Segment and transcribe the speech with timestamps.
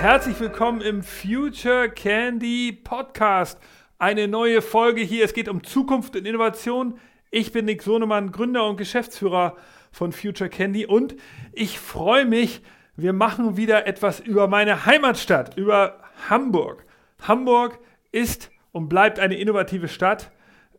[0.00, 3.58] Herzlich willkommen im Future Candy Podcast.
[3.98, 5.26] Eine neue Folge hier.
[5.26, 6.98] Es geht um Zukunft und Innovation.
[7.30, 9.56] Ich bin Nick Sonemann, Gründer und Geschäftsführer
[9.92, 11.16] von Future Candy und
[11.52, 12.62] ich freue mich,
[12.96, 15.98] wir machen wieder etwas über meine Heimatstadt, über
[16.30, 16.86] Hamburg.
[17.20, 17.78] Hamburg
[18.10, 20.30] ist und bleibt eine innovative Stadt.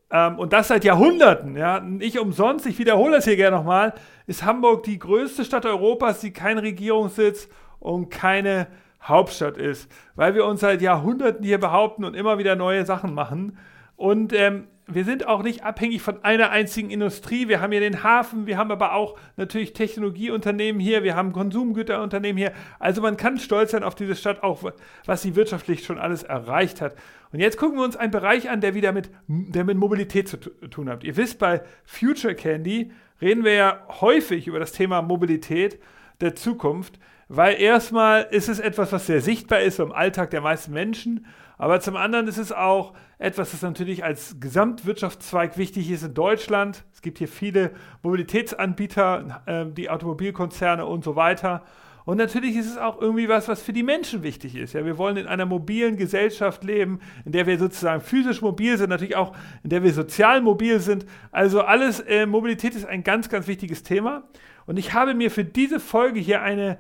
[0.09, 1.55] Ähm, und das seit Jahrhunderten.
[1.55, 1.79] Ja.
[1.79, 3.93] Nicht umsonst, ich wiederhole das hier gerne nochmal,
[4.25, 8.65] ist Hamburg die größte Stadt Europas, die kein Regierungssitz und keine
[9.03, 13.57] Hauptstadt ist, weil wir uns seit Jahrhunderten hier behaupten und immer wieder neue Sachen machen.
[13.95, 17.47] Und ähm, wir sind auch nicht abhängig von einer einzigen Industrie.
[17.47, 22.37] Wir haben hier den Hafen, wir haben aber auch natürlich Technologieunternehmen hier, wir haben Konsumgüterunternehmen
[22.37, 22.51] hier.
[22.79, 24.63] Also man kann stolz sein auf diese Stadt, auch
[25.05, 26.95] was sie wirtschaftlich schon alles erreicht hat.
[27.31, 30.37] Und jetzt gucken wir uns einen Bereich an, der wieder mit, der mit Mobilität zu
[30.37, 31.03] tun hat.
[31.03, 35.79] Ihr wisst, bei Future Candy reden wir ja häufig über das Thema Mobilität
[36.19, 36.99] der Zukunft,
[37.33, 41.25] weil erstmal ist es etwas, was sehr sichtbar ist im Alltag der meisten Menschen,
[41.57, 46.83] aber zum anderen ist es auch etwas, das natürlich als Gesamtwirtschaftszweig wichtig ist in Deutschland.
[46.91, 47.71] Es gibt hier viele
[48.03, 51.63] Mobilitätsanbieter, äh, die Automobilkonzerne und so weiter.
[52.03, 54.73] Und natürlich ist es auch irgendwie was, was für die Menschen wichtig ist.
[54.73, 58.89] Ja, wir wollen in einer mobilen Gesellschaft leben, in der wir sozusagen physisch mobil sind,
[58.89, 61.05] natürlich auch in der wir sozial mobil sind.
[61.31, 64.23] Also alles, äh, Mobilität ist ein ganz, ganz wichtiges Thema.
[64.65, 66.77] Und ich habe mir für diese Folge hier eine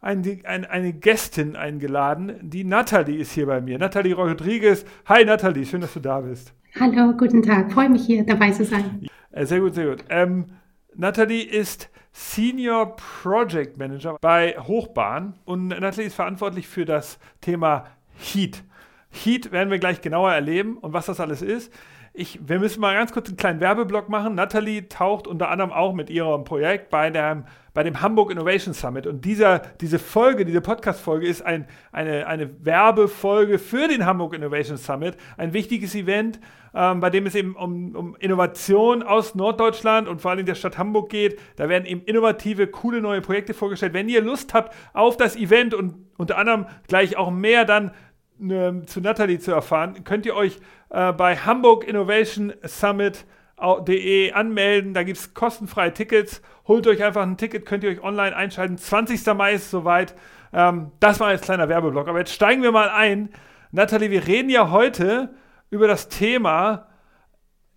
[0.00, 2.38] eine, eine, eine Gästin eingeladen.
[2.42, 3.78] Die Nathalie ist hier bei mir.
[3.78, 4.84] Nathalie Rodriguez.
[5.06, 6.54] Hi Nathalie, schön, dass du da bist.
[6.78, 7.72] Hallo, guten Tag.
[7.72, 9.06] Freue mich hier dabei zu sein.
[9.32, 10.04] Äh, sehr gut, sehr gut.
[10.08, 10.46] Ähm,
[10.94, 18.64] Nathalie ist Senior Project Manager bei Hochbahn und Nathalie ist verantwortlich für das Thema Heat.
[19.10, 21.72] Heat werden wir gleich genauer erleben und was das alles ist.
[22.18, 24.34] Ich, wir müssen mal ganz kurz einen kleinen Werbeblock machen.
[24.34, 29.06] Nathalie taucht unter anderem auch mit ihrem Projekt bei, der, bei dem Hamburg Innovation Summit.
[29.06, 34.78] Und dieser, diese Folge, diese Podcast-Folge ist ein, eine, eine Werbefolge für den Hamburg Innovation
[34.78, 35.16] Summit.
[35.36, 36.40] Ein wichtiges Event,
[36.74, 40.76] ähm, bei dem es eben um, um Innovation aus Norddeutschland und vor allem der Stadt
[40.76, 41.38] Hamburg geht.
[41.54, 43.92] Da werden eben innovative, coole neue Projekte vorgestellt.
[43.94, 47.92] Wenn ihr Lust habt auf das Event und unter anderem gleich auch mehr dann
[48.38, 50.58] zu Nathalie zu erfahren, könnt ihr euch
[50.90, 54.94] äh, bei Hamburg Innovation Summit.de anmelden.
[54.94, 56.42] Da gibt es kostenfreie Tickets.
[56.66, 58.78] Holt euch einfach ein Ticket, könnt ihr euch online einschalten.
[58.78, 59.26] 20.
[59.34, 60.14] Mai ist soweit.
[60.52, 62.08] Ähm, das war jetzt kleiner Werbeblock.
[62.08, 63.30] Aber jetzt steigen wir mal ein.
[63.70, 65.30] Nathalie, wir reden ja heute
[65.70, 66.87] über das Thema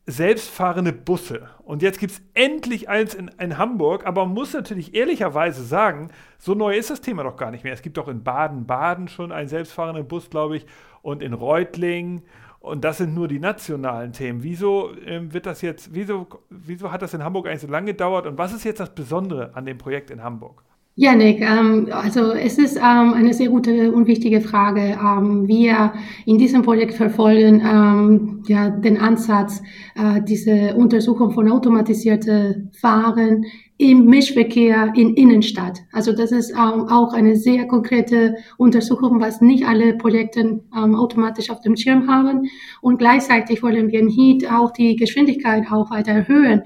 [0.05, 1.49] selbstfahrende Busse.
[1.63, 6.09] Und jetzt gibt es endlich eins in, in, Hamburg, aber man muss natürlich ehrlicherweise sagen,
[6.37, 7.73] so neu ist das Thema doch gar nicht mehr.
[7.73, 10.65] Es gibt doch in Baden-Baden schon einen selbstfahrenden Bus, glaube ich,
[11.01, 12.23] und in Reutlingen.
[12.59, 14.43] Und das sind nur die nationalen Themen.
[14.43, 18.27] Wieso ähm, wird das jetzt, wieso, wieso hat das in Hamburg eigentlich so lange gedauert
[18.27, 20.63] und was ist jetzt das Besondere an dem Projekt in Hamburg?
[20.95, 24.99] Ja, Nick, ähm, also es ist ähm, eine sehr gute und wichtige Frage.
[25.01, 25.93] Ähm, wir
[26.25, 29.61] in diesem Projekt verfolgen ähm, ja den Ansatz,
[29.95, 33.45] äh, diese Untersuchung von automatisierten Fahren
[33.81, 35.79] im Mischverkehr in Innenstadt.
[35.91, 41.49] Also das ist ähm, auch eine sehr konkrete Untersuchung, was nicht alle Projekte ähm, automatisch
[41.49, 42.47] auf dem Schirm haben.
[42.81, 46.61] Und gleichzeitig wollen wir im Heat auch die Geschwindigkeit auch weiter erhöhen.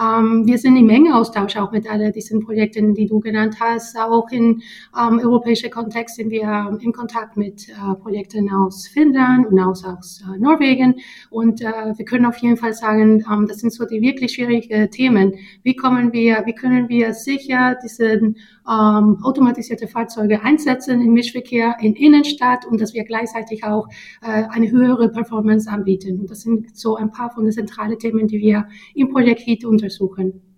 [0.00, 3.98] Ähm, wir sind im engen Austausch auch mit all diesen Projekten, die du genannt hast.
[3.98, 4.62] Auch in
[4.96, 10.22] ähm, europäischer Kontext sind wir in Kontakt mit äh, Projekten aus Finnland und aus, aus
[10.22, 11.00] äh, Norwegen.
[11.30, 14.88] Und äh, wir können auf jeden Fall sagen, ähm, das sind so die wirklich schwierigen
[14.92, 15.34] Themen.
[15.64, 18.34] Wie kommen wir, wie können wir sicher diese ähm,
[18.66, 23.88] automatisierte Fahrzeuge einsetzen im Mischverkehr in Innenstadt und dass wir gleichzeitig auch
[24.22, 26.20] äh, eine höhere Performance anbieten.
[26.20, 29.64] Und das sind so ein paar von den zentralen Themen, die wir im Projekt HEAT
[29.64, 30.49] untersuchen.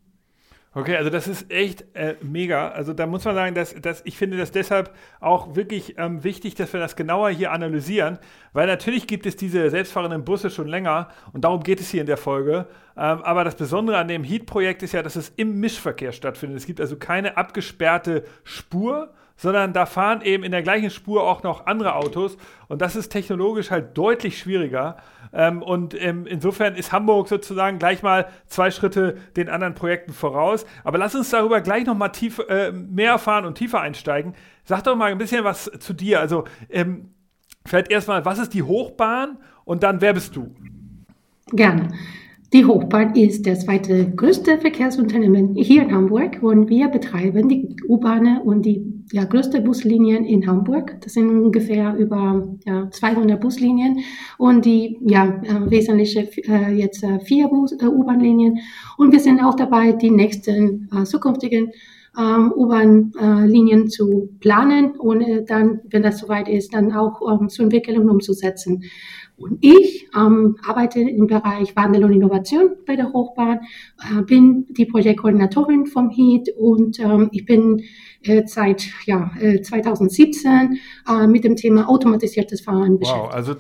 [0.75, 2.69] Okay, also das ist echt äh, mega.
[2.69, 6.55] Also da muss man sagen, dass, dass ich finde das deshalb auch wirklich ähm, wichtig,
[6.55, 8.19] dass wir das genauer hier analysieren,
[8.55, 12.07] weil natürlich gibt es diese selbstfahrenden Busse schon länger und darum geht es hier in
[12.07, 12.69] der Folge.
[12.97, 16.57] Ähm, aber das Besondere an dem Heat-Projekt ist ja, dass es im Mischverkehr stattfindet.
[16.57, 21.43] Es gibt also keine abgesperrte Spur, sondern da fahren eben in der gleichen Spur auch
[21.43, 22.39] noch andere Autos
[22.69, 24.97] und das ist technologisch halt deutlich schwieriger.
[25.33, 30.67] Ähm, und ähm, insofern ist Hamburg sozusagen gleich mal zwei Schritte den anderen Projekten voraus.
[30.85, 34.35] Aber lass uns darüber gleich noch mal tief, äh, mehr erfahren und tiefer einsteigen.
[34.65, 36.21] Sag doch mal ein bisschen was zu dir.
[36.21, 37.11] Also ähm,
[37.65, 40.55] vielleicht erstmal, was ist die Hochbahn und dann, wer bist du?
[41.53, 41.89] Gerne.
[42.53, 48.43] Die Hochbahn ist das zweite größte Verkehrsunternehmen hier in Hamburg und wir betreiben die U-Bahnen
[48.43, 51.01] und die ja, größte Buslinien in Hamburg.
[51.01, 54.01] Das sind ungefähr über ja, 200 Buslinien
[54.37, 58.59] und die ja, äh, wesentliche äh, jetzt äh, vier äh, U-Bahn-Linien.
[58.99, 61.73] Und wir sind auch dabei, die nächsten äh, zukünftigen
[62.19, 67.63] ähm, U-Bahn-Linien zu planen und äh, dann, wenn das soweit ist, dann auch ähm, zu
[67.63, 68.83] entwickeln und umzusetzen.
[69.37, 73.61] Und ich ähm, arbeite im Bereich Wandel und Innovation bei der Hochbahn,
[73.99, 77.83] äh, bin die Projektkoordinatorin vom HEAT und ähm, ich bin
[78.23, 83.27] äh, seit ja, äh, 2017 äh, mit dem Thema automatisiertes Fahren beschäftigt.
[83.27, 83.57] Wow, also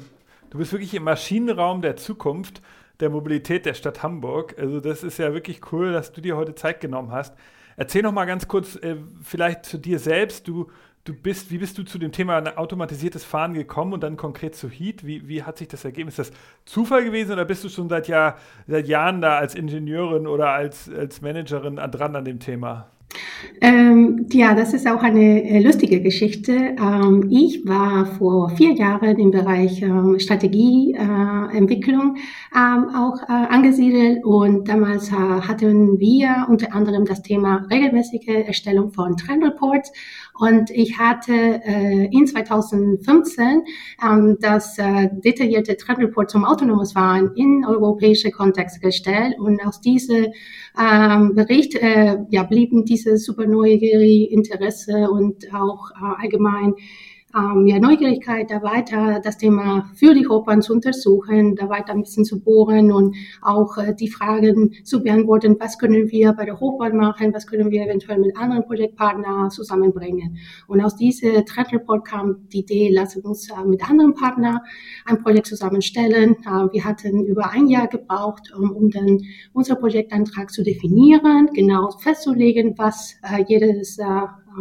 [0.50, 2.62] du bist wirklich im Maschinenraum der Zukunft
[3.00, 4.54] der Mobilität der Stadt Hamburg.
[4.58, 7.34] Also das ist ja wirklich cool, dass du dir heute Zeit genommen hast.
[7.76, 10.46] Erzähl noch mal ganz kurz äh, vielleicht zu dir selbst.
[10.46, 10.68] Du
[11.04, 14.68] du bist, wie bist du zu dem Thema automatisiertes Fahren gekommen und dann konkret zu
[14.68, 15.04] Heat?
[15.04, 16.08] Wie, wie hat sich das ergeben?
[16.08, 16.32] Ist das
[16.64, 20.88] Zufall gewesen oder bist du schon seit, Jahr, seit Jahren da als Ingenieurin oder als,
[20.88, 22.88] als Managerin dran an dem Thema?
[23.60, 26.52] Ähm, ja, das ist auch eine äh, lustige Geschichte.
[26.52, 34.24] Ähm, ich war vor vier Jahren im Bereich ähm, Strategieentwicklung äh, ähm, auch äh, angesiedelt
[34.24, 39.92] und damals äh, hatten wir unter anderem das Thema regelmäßige Erstellung von Trendreports
[40.38, 43.62] und ich hatte äh, in 2015
[44.04, 49.34] ähm, das äh, detaillierte Trendreport zum autonomes Fahren in europäische Kontext gestellt.
[49.38, 50.28] Und aus diesem
[50.78, 51.78] ähm, Bericht
[52.30, 56.74] ja, blieben diese super neugierige Interesse und auch äh, allgemein
[57.34, 62.02] ähm, ja, Neugierigkeit, da weiter das Thema für die Opern zu untersuchen, da weiter ein
[62.02, 66.60] bisschen zu bohren und auch äh, die Fragen zu beantworten, was können wir bei der
[66.60, 70.38] Hochbahn machen, was können wir eventuell mit anderen Projektpartnern zusammenbringen.
[70.66, 74.58] Und aus diesem Trendreport kam die Idee, lassen uns äh, mit anderen Partnern
[75.06, 76.36] ein Projekt zusammenstellen.
[76.44, 79.20] Äh, wir hatten über ein Jahr gebraucht, um, um dann
[79.52, 84.04] unser Projektantrag zu definieren, genau festzulegen, was äh, jedes äh,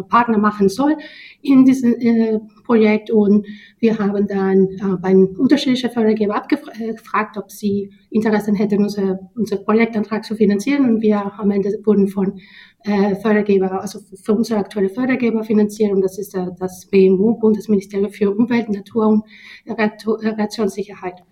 [0.10, 0.98] Partner machen soll
[1.42, 3.12] in diesem äh, Projekt.
[3.12, 3.46] Und
[3.80, 10.24] wir haben dann äh, bei unterschiedlichen Fördergeber abgefragt, ob sie Interesse hätten, unser, unser Projektantrag
[10.26, 10.86] zu finanzieren.
[10.86, 12.40] Und wir am Ende wurden von
[12.84, 14.90] äh, Fördergeber, also für unsere aktuelle.
[14.90, 19.24] Und das ist äh, das BMU, Bundesministerium für Umwelt, Natur und
[19.68, 21.24] Reaktionssicherheit.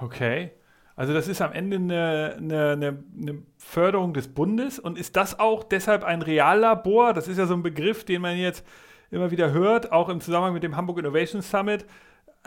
[0.00, 0.50] Okay.
[0.96, 5.62] Also das ist am Ende eine, eine, eine, Förderung des Bundes und ist das auch
[5.62, 7.12] deshalb ein Reallabor?
[7.12, 8.64] Das ist ja so ein Begriff, den man jetzt
[9.10, 11.84] immer wieder hört, auch im Zusammenhang mit dem Hamburg Innovation Summit.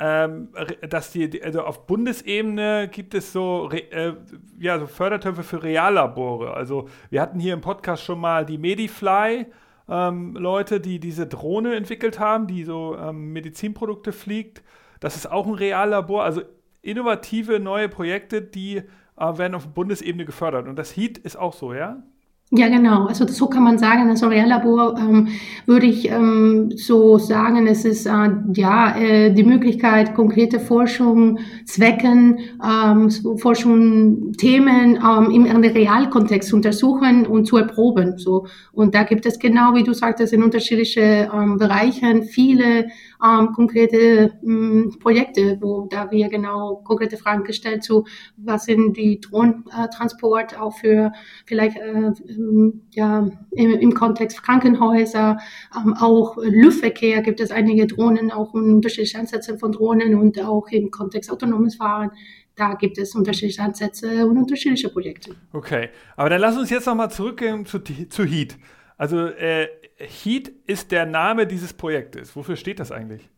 [0.01, 0.47] Ähm,
[0.89, 4.13] dass die, also auf Bundesebene gibt es so, äh,
[4.57, 6.53] ja, so Fördertöpfe für Reallabore.
[6.53, 9.47] Also wir hatten hier im Podcast schon mal die Medifly,
[9.89, 14.63] ähm, Leute, die diese Drohne entwickelt haben, die so ähm, Medizinprodukte fliegt.
[15.01, 16.23] Das ist auch ein Reallabor.
[16.23, 16.43] Also
[16.81, 18.83] innovative neue Projekte, die äh,
[19.17, 20.67] werden auf Bundesebene gefördert.
[20.67, 22.03] Und das HEAT ist auch so, ja?
[22.51, 23.05] Ja, genau.
[23.05, 25.27] Also so kann man sagen, das Reallabor ähm,
[25.67, 32.39] würde ich ähm, so sagen, es ist äh, ja äh, die Möglichkeit, konkrete Forschung, Zwecken,
[32.65, 38.17] ähm, Forschung, Themen ähm, im, im Realkontext zu untersuchen und zu erproben.
[38.17, 42.87] So und da gibt es genau, wie du sagtest, in unterschiedlichen ähm, Bereichen viele
[43.23, 48.05] ähm, konkrete ähm, Projekte, wo da wir genau konkrete Fragen gestellt zu,
[48.37, 51.11] was sind die Drohnentransport auch für
[51.45, 52.11] vielleicht äh,
[52.91, 55.37] ja im, im Kontext Krankenhäuser,
[55.75, 60.91] ähm, auch Luftverkehr gibt es einige Drohnen, auch unterschiedliche Ansätze von Drohnen und auch im
[60.91, 62.11] Kontext autonomes Fahren
[62.59, 65.33] da gibt es unterschiedliche Ansätze und unterschiedliche Projekte.
[65.53, 68.57] Okay, aber dann lass uns jetzt nochmal zurückgehen zu, zu Heat.
[68.97, 72.35] Also äh, HEAT ist der Name dieses Projektes.
[72.35, 73.29] Wofür steht das eigentlich?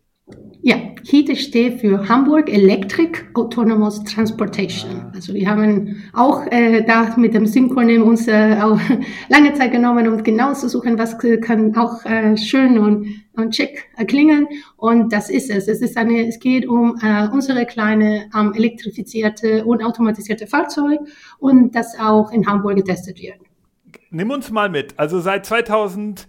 [0.63, 5.11] Ja, HEAT steht für Hamburg Electric Autonomous Transportation.
[5.11, 8.79] Also wir haben auch äh, da mit dem Synchronym uns äh, auch
[9.29, 13.89] lange Zeit genommen, um genau zu suchen, was kann auch äh, schön und, und schick
[14.05, 14.47] klingen.
[14.77, 15.67] Und das ist es.
[15.67, 20.99] Es, ist eine, es geht um äh, unsere kleine ähm, elektrifizierte und automatisierte Fahrzeug
[21.39, 23.39] und das auch in Hamburg getestet wird.
[24.11, 24.93] Nimm uns mal mit.
[24.99, 26.27] Also seit 2000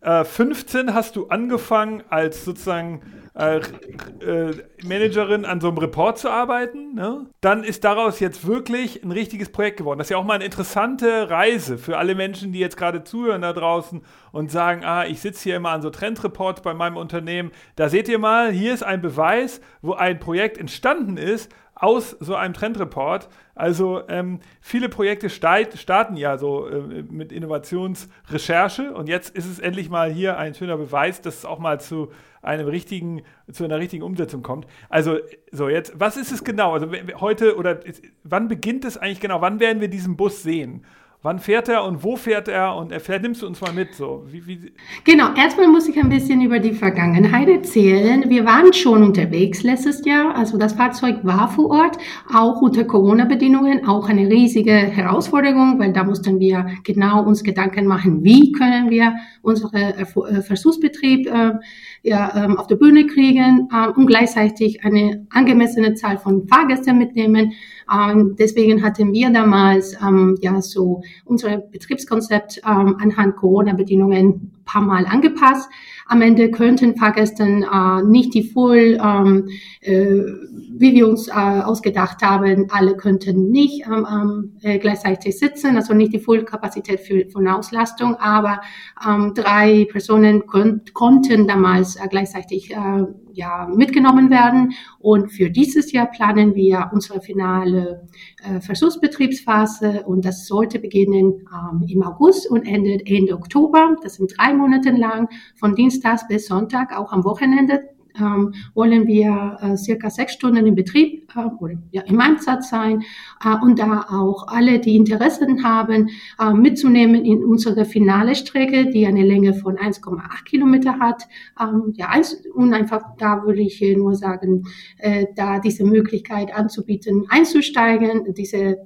[0.00, 3.02] 15 hast du angefangen, als sozusagen
[3.38, 6.94] äh, äh, Managerin an so einem Report zu arbeiten.
[6.94, 7.26] Ne?
[7.40, 9.98] Dann ist daraus jetzt wirklich ein richtiges Projekt geworden.
[9.98, 13.42] Das ist ja auch mal eine interessante Reise für alle Menschen, die jetzt gerade zuhören
[13.42, 14.02] da draußen
[14.32, 17.52] und sagen, ah, ich sitze hier immer an so Trendreports bei meinem Unternehmen.
[17.76, 21.48] Da seht ihr mal, hier ist ein Beweis, wo ein Projekt entstanden ist,
[21.80, 23.28] aus so einem Trendreport.
[23.54, 29.88] Also ähm, viele Projekte starten ja so äh, mit Innovationsrecherche und jetzt ist es endlich
[29.88, 32.10] mal hier ein schöner Beweis, dass es auch mal zu
[32.42, 34.66] einem richtigen, zu einer richtigen Umsetzung kommt.
[34.88, 35.18] Also
[35.50, 36.72] so jetzt, was ist es genau?
[36.72, 36.88] Also
[37.20, 37.80] heute oder
[38.22, 39.40] wann beginnt es eigentlich genau?
[39.40, 40.84] Wann werden wir diesen Bus sehen?
[41.20, 42.76] Wann fährt er und wo fährt er?
[42.76, 43.92] Und vielleicht nimmst du uns mal mit.
[43.92, 44.24] So.
[44.30, 44.72] Wie, wie
[45.02, 48.30] genau, erstmal muss ich ein bisschen über die Vergangenheit erzählen.
[48.30, 50.36] Wir waren schon unterwegs letztes Jahr.
[50.36, 51.98] Also das Fahrzeug war vor Ort,
[52.32, 58.22] auch unter Corona-Bedingungen, auch eine riesige Herausforderung, weil da mussten wir genau uns Gedanken machen,
[58.22, 60.06] wie können wir unseren äh,
[60.42, 61.54] Versuchsbetrieb äh,
[62.02, 67.54] ja, ähm, auf der Bühne kriegen äh, und gleichzeitig eine angemessene Zahl von Fahrgästen mitnehmen.
[67.92, 75.06] Ähm, deswegen hatten wir damals ähm, ja so unser Betriebskonzept ähm, anhand Corona-Bedingungen paar Mal
[75.06, 75.68] angepasst.
[76.06, 79.48] Am Ende könnten Fahrgäste äh, nicht die voll, ähm,
[79.80, 80.22] äh,
[80.70, 86.12] wie wir uns äh, ausgedacht haben, alle könnten nicht ähm, äh, gleichzeitig sitzen, also nicht
[86.12, 87.00] die Vollkapazität
[87.32, 88.60] von Auslastung, aber
[89.06, 93.04] ähm, drei Personen konnten damals äh, gleichzeitig äh,
[93.38, 94.72] ja, mitgenommen werden.
[94.98, 98.08] Und für dieses Jahr planen wir unsere finale
[98.42, 103.96] äh, Versuchsbetriebsphase und das sollte beginnen ähm, im August und endet Ende Oktober.
[104.02, 107.88] Das sind drei Monate lang, von Dienstag bis Sonntag, auch am Wochenende
[108.20, 113.02] ähm, wollen wir äh, circa sechs Stunden im Betrieb äh, oder ja, im Einsatz sein
[113.44, 116.08] äh, und da auch alle, die Interessen haben,
[116.40, 121.24] äh, mitzunehmen in unsere finale Strecke, die eine Länge von 1,8 Kilometer hat.
[121.60, 122.10] Ähm, ja,
[122.54, 124.64] und einfach da würde ich nur sagen,
[124.98, 128.76] äh, da diese Möglichkeit anzubieten, einzusteigen, diese äh,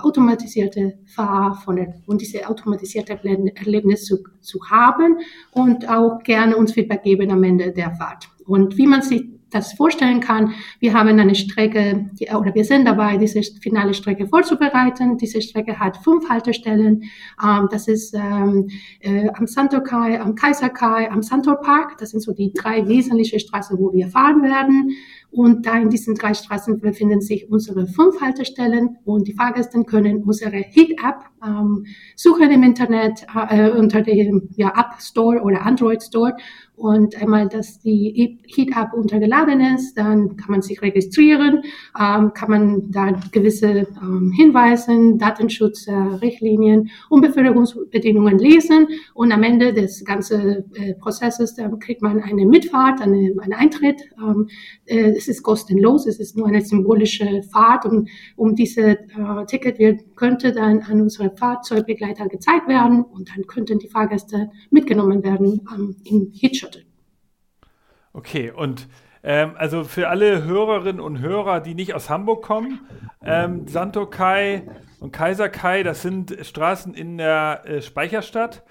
[0.00, 3.18] automatisierte Fahr von der, und diese automatisierte
[3.54, 5.18] Erlebnis zu, zu haben
[5.52, 8.33] und auch gerne uns Feedback geben am Ende der Fahrt.
[8.46, 9.22] Und wie man sich
[9.54, 15.16] das vorstellen kann, wir haben eine Strecke, oder wir sind dabei, diese finale Strecke vorzubereiten.
[15.16, 17.04] Diese Strecke hat fünf Haltestellen.
[17.42, 18.68] Ähm, das ist ähm,
[19.00, 21.98] äh, am Santorkai, am Kaiserkai, am Santor Park.
[21.98, 24.90] Das sind so die drei wesentlichen Straßen, wo wir fahren werden.
[25.30, 30.22] Und da in diesen drei Straßen befinden sich unsere fünf Haltestellen und die Fahrgäste können
[30.22, 36.36] unsere Heat-App ähm, suchen im Internet äh, unter dem ja, App Store oder Android Store
[36.76, 41.62] und einmal, dass die Heat-App untergeladen ist, dann kann man sich registrieren,
[41.98, 48.88] ähm, kann man da gewisse ähm, Hinweise, Datenschutzrichtlinien äh, und Beförderungsbedingungen lesen.
[49.14, 54.02] Und am Ende des ganzen äh, Prozesses dann kriegt man eine Mitfahrt, eine, einen Eintritt.
[54.18, 54.48] Ähm,
[54.86, 57.86] äh, es ist kostenlos, es ist nur eine symbolische Fahrt.
[57.86, 63.04] Und um diese äh, Ticket wird, könnte dann an unsere Fahrzeugbegleiter gezeigt werden.
[63.04, 66.64] Und dann könnten die Fahrgäste mitgenommen werden ähm, im Heat
[68.14, 68.88] Okay, und
[69.24, 72.80] ähm, also für alle Hörerinnen und Hörer, die nicht aus Hamburg kommen,
[73.24, 74.62] ähm, Santokai
[75.00, 78.62] und Kaiserkai, das sind Straßen in der äh, Speicherstadt.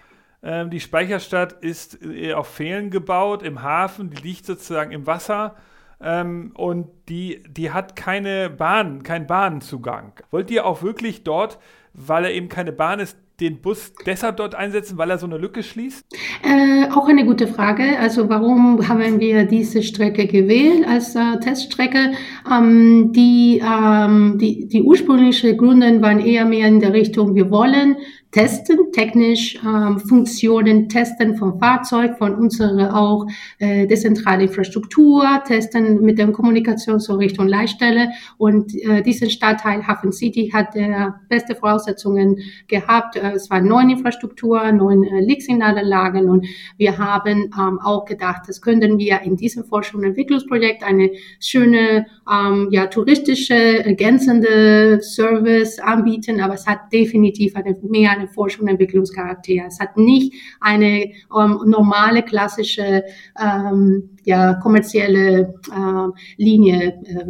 [0.42, 5.56] Ähm, die Speicherstadt ist äh, auf Pfählen gebaut, im Hafen, die liegt sozusagen im Wasser.
[6.00, 10.14] Ähm, und die, die hat keine Bahn, keinen Bahnzugang.
[10.32, 11.60] Wollt ihr auch wirklich dort,
[11.94, 15.38] weil er eben keine Bahn ist, den Bus deshalb dort einsetzen, weil er so eine
[15.38, 16.06] Lücke schließt?
[16.44, 17.98] Äh, auch eine gute Frage.
[18.00, 22.12] Also warum haben wir diese Strecke gewählt als äh, Teststrecke?
[22.50, 27.98] Ähm, die, ähm, die, die ursprünglichen Gründe waren eher mehr in der Richtung, wir wollen
[28.34, 33.28] testen, technisch ähm, Funktionen testen vom Fahrzeug, von unserer auch
[33.60, 38.10] äh, dezentrale Infrastruktur, testen mit der Kommunikation so Richtung Leitstelle.
[38.38, 43.16] Und äh, diesen Stadtteil Hafen City hat der beste Voraussetzungen gehabt.
[43.16, 46.48] Äh, es waren neun Infrastruktur, neun äh, Lichtsignalanlagen und
[46.78, 52.08] wir haben ähm, auch gedacht, das könnten wir in diesem Forschung- und Entwicklungsprojekt eine schöne,
[52.30, 59.66] ähm, ja, touristische, ergänzende Service anbieten, aber es hat definitiv eine mehr Forschung und Entwicklungscharakter.
[59.68, 63.04] Es hat nicht eine ähm, normale, klassische,
[63.40, 67.26] ähm, ja, kommerzielle äh, Linie, äh,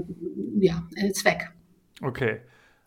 [0.59, 1.51] ja, äh, Zweck.
[2.01, 2.39] Okay.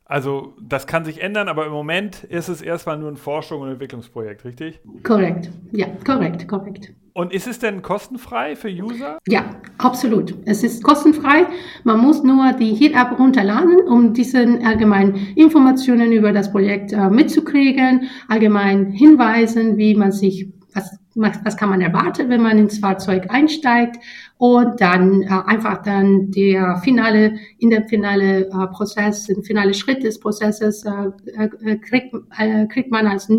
[0.08, 3.70] Also das kann sich ändern, aber im Moment ist es erstmal nur ein Forschung- und
[3.70, 4.80] Entwicklungsprojekt, richtig?
[5.02, 6.92] Korrekt, ja, korrekt, korrekt.
[7.12, 9.18] Und ist es denn kostenfrei für User?
[9.26, 10.34] Ja, absolut.
[10.44, 11.46] Es ist kostenfrei.
[11.82, 18.10] Man muss nur die Heat-App runterladen, um diese allgemeinen Informationen über das Projekt äh, mitzukriegen,
[18.28, 20.98] allgemein Hinweisen, wie man sich was,
[21.42, 23.96] was kann man erwarten, wenn man ins Fahrzeug einsteigt
[24.38, 30.02] und dann äh, einfach dann der finale, in der finale äh, Prozess, im finale Schritt
[30.02, 33.30] des Prozesses äh, äh, kriegt, äh, kriegt man als,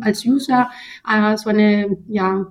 [0.00, 0.68] als User
[1.08, 2.46] äh, so eine ja,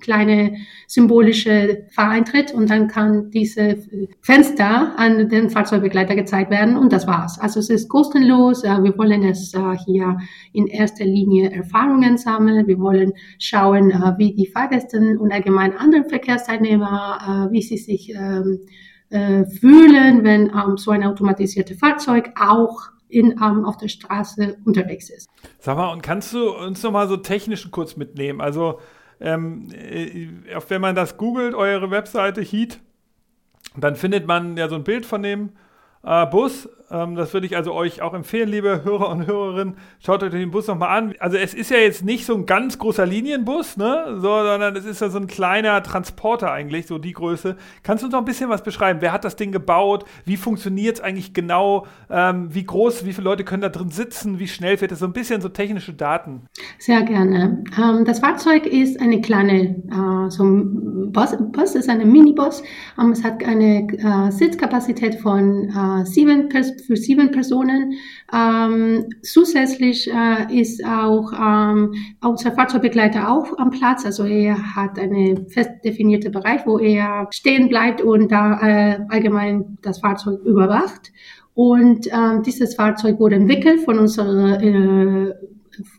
[0.00, 0.54] kleine
[0.86, 3.78] symbolische Fahreintritt und dann kann diese
[4.20, 7.40] Fenster an den Fahrzeugbegleiter gezeigt werden und das war's.
[7.40, 10.18] Also es ist kostenlos, äh, wir wollen es äh, hier
[10.52, 16.04] in erster Linie Erfahrungen sammeln, wir wollen schauen, äh, wie die Fahrgäste und allgemein andere
[16.04, 18.60] Verkehrsteilnehmer wie sie sich ähm,
[19.10, 25.10] äh, fühlen, wenn ähm, so ein automatisiertes Fahrzeug auch in, ähm, auf der Straße unterwegs
[25.10, 25.28] ist.
[25.60, 28.40] Sag mal, und kannst du uns noch mal so technischen kurz mitnehmen?
[28.40, 28.80] Also
[29.20, 30.28] ähm, äh,
[30.68, 32.80] wenn man das googelt, eure Webseite Heat,
[33.76, 35.50] dann findet man ja so ein Bild von dem
[36.02, 36.68] äh, Bus.
[36.94, 39.74] Ähm, das würde ich also euch auch empfehlen, liebe Hörer und Hörerinnen.
[39.98, 41.14] Schaut euch den Bus nochmal an.
[41.18, 44.04] Also es ist ja jetzt nicht so ein ganz großer Linienbus, ne?
[44.16, 47.56] So, sondern es ist ja so ein kleiner Transporter eigentlich, so die Größe.
[47.82, 49.00] Kannst du uns noch ein bisschen was beschreiben?
[49.02, 50.04] Wer hat das Ding gebaut?
[50.24, 51.86] Wie funktioniert es eigentlich genau?
[52.10, 54.38] Ähm, wie groß, wie viele Leute können da drin sitzen?
[54.38, 55.00] Wie schnell fährt es?
[55.00, 56.42] So ein bisschen so technische Daten.
[56.78, 57.64] Sehr gerne.
[57.76, 62.62] Ähm, das Fahrzeug ist eine kleine, äh, so ein Bus, Bus ist eine Minibus.
[63.00, 67.94] Ähm, es hat eine äh, Sitzkapazität von äh, sieben Personen für sieben Personen.
[68.32, 74.04] Ähm, zusätzlich äh, ist auch ähm, unser Fahrzeugbegleiter auch am Platz.
[74.04, 79.78] Also er hat einen fest definierten Bereich, wo er stehen bleibt und da äh, allgemein
[79.82, 81.12] das Fahrzeug überwacht.
[81.54, 85.32] Und ähm, dieses Fahrzeug wurde entwickelt von unserer äh,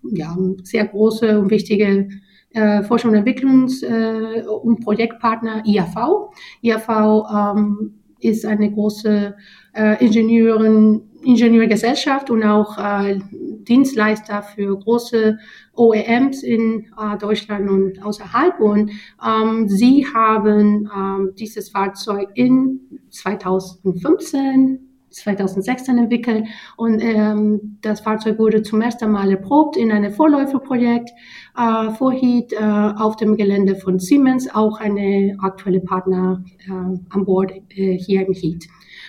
[0.04, 2.10] ja, sehr große und wichtige
[2.52, 6.30] äh, Forschung und Entwicklungs- äh, und Projektpartner IAV.
[6.62, 7.94] IAV ähm,
[8.26, 9.36] ist eine große
[9.74, 13.20] äh, Ingenieuren, Ingenieurgesellschaft und auch äh,
[13.68, 15.38] Dienstleister für große
[15.74, 18.60] OEMs in äh, Deutschland und außerhalb.
[18.60, 18.92] Und
[19.26, 22.80] ähm, sie haben ähm, dieses Fahrzeug in
[23.10, 26.46] 2015 2016 entwickelt
[26.78, 31.12] und ähm, das Fahrzeug wurde zum ersten Mal erprobt in einem Vorläuferprojekt
[31.58, 37.52] äh, Vorhiet äh, auf dem Gelände von Siemens, auch eine aktuelle Partner äh, an Bord
[37.70, 38.66] äh, hier im Heat.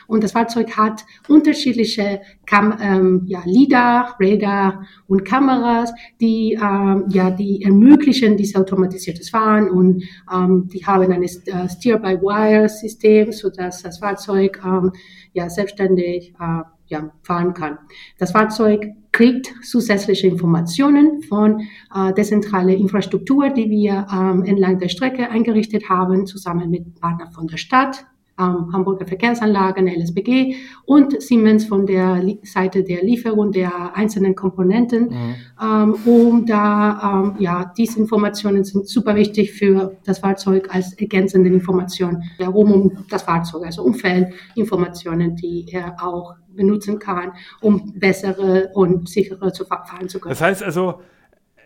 [0.06, 7.30] Und das Fahrzeug hat unterschiedliche Kam ähm, ja, LIDAR, Radar und Kameras, die, ähm, ja,
[7.30, 14.60] die ermöglichen dieses automatisiertes Fahren und ähm, die haben ein äh, Steer-by-Wire-System, sodass das Fahrzeug
[14.64, 14.92] ähm,
[15.36, 17.78] ja, selbstständig äh, ja, fahren kann.
[18.18, 21.60] Das Fahrzeug kriegt zusätzliche Informationen von
[21.94, 27.46] äh, dezentrale Infrastruktur, die wir ähm, entlang der Strecke eingerichtet haben, zusammen mit Partnern von
[27.46, 28.06] der Stadt,
[28.38, 35.34] ähm, Hamburger Verkehrsanlagen, LSBG und Siemens von der Seite der Lieferung der einzelnen Komponenten, mhm.
[35.62, 41.50] ähm, um da, ähm, ja, diese Informationen sind super wichtig für das Fahrzeug als ergänzende
[41.50, 49.08] Information rund um das Fahrzeug, also Umfeldinformationen, die er auch benutzen kann, um bessere und
[49.08, 50.30] sichere zu fahren zu können.
[50.30, 51.00] Das heißt also,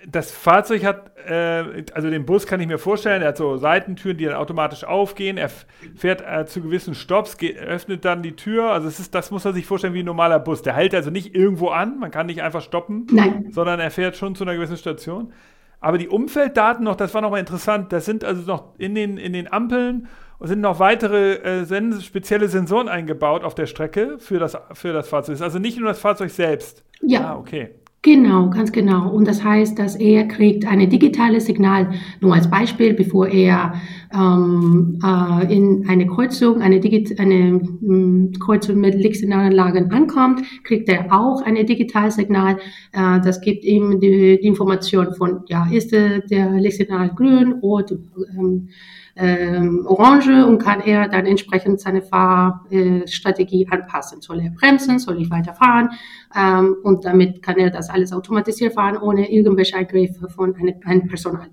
[0.06, 4.16] das Fahrzeug hat, äh, also den Bus kann ich mir vorstellen, er hat so Seitentüren,
[4.16, 5.36] die dann automatisch aufgehen.
[5.36, 5.50] Er
[5.96, 8.70] fährt äh, zu gewissen Stops, geht, öffnet dann die Tür.
[8.70, 10.62] Also es ist, das muss man sich vorstellen wie ein normaler Bus.
[10.62, 13.48] Der hält also nicht irgendwo an, man kann nicht einfach stoppen, Nein.
[13.50, 15.32] sondern er fährt schon zu einer gewissen Station.
[15.80, 19.32] Aber die Umfelddaten noch, das war nochmal interessant, das sind also noch in den, in
[19.32, 20.08] den Ampeln
[20.42, 25.40] sind noch weitere äh, spezielle Sensoren eingebaut auf der Strecke für das, für das Fahrzeug.
[25.42, 26.82] Also nicht nur das Fahrzeug selbst.
[27.02, 27.32] Ja.
[27.32, 27.74] Ah, okay.
[28.02, 29.10] Genau, ganz genau.
[29.10, 33.74] Und das heißt, dass er kriegt ein digitales Signal, nur als Beispiel, bevor er
[34.14, 41.12] ähm, äh, in eine Kreuzung, eine, Digi eine ähm, Kreuzung mit Lichtsignallanlagen ankommt, kriegt er
[41.12, 42.56] auch ein digitales Signal.
[42.92, 47.92] Äh, das gibt ihm die, die, Information von, ja, ist der, der Lichtsignal grün, rot,
[48.34, 48.70] ähm,
[49.16, 54.20] ähm, orange und kann er dann entsprechend seine Fahrstrategie äh, anpassen.
[54.20, 55.90] Soll er bremsen, soll ich weiterfahren?
[56.34, 61.08] Ähm, und damit kann er das alles automatisiert fahren, ohne irgendwelche Eingriffe von einem, einem
[61.08, 61.48] Personal.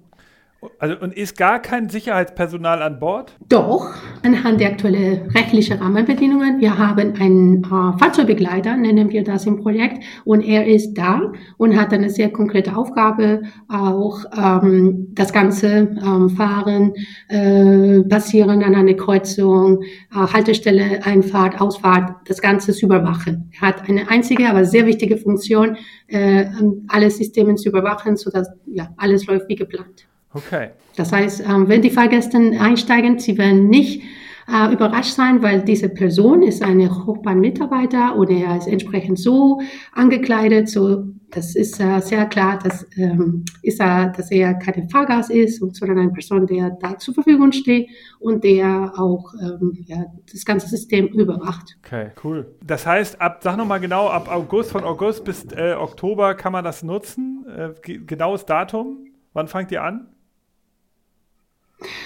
[0.79, 3.35] Also und ist gar kein Sicherheitspersonal an Bord?
[3.47, 3.93] Doch,
[4.23, 6.59] anhand der aktuellen rechtlichen Rahmenbedingungen.
[6.59, 11.79] Wir haben einen äh, Fahrzeugbegleiter, nennen wir das im Projekt, und er ist da und
[11.79, 16.93] hat eine sehr konkrete Aufgabe, auch ähm, das ganze ähm, Fahren,
[17.29, 23.51] äh, Passieren an einer Kreuzung, äh, Haltestelle, Einfahrt, Ausfahrt, das Ganze zu überwachen.
[23.59, 26.45] Er hat eine einzige, aber sehr wichtige Funktion, äh,
[26.87, 30.07] alle Systeme zu überwachen, sodass ja, alles läuft wie geplant.
[30.37, 30.69] Okay.
[30.95, 34.01] Das heißt, ähm, wenn die Fahrgäste einsteigen, sie werden nicht
[34.47, 39.61] äh, überrascht sein, weil diese Person ist eine Hochbahnmitarbeiter und er ist entsprechend so
[39.93, 45.29] angekleidet, so das ist äh, sehr klar, dass, ähm, ist, äh, dass er kein Fahrgast
[45.29, 50.45] ist, sondern eine Person, der da zur Verfügung steht und der auch ähm, ja, das
[50.45, 51.77] ganze System überwacht.
[51.85, 52.55] Okay, cool.
[52.65, 56.63] Das heißt, ab, sag nochmal genau, ab August, von August bis äh, Oktober kann man
[56.63, 57.45] das nutzen.
[57.45, 59.07] Äh, genaues Datum.
[59.33, 60.07] Wann fangt ihr an?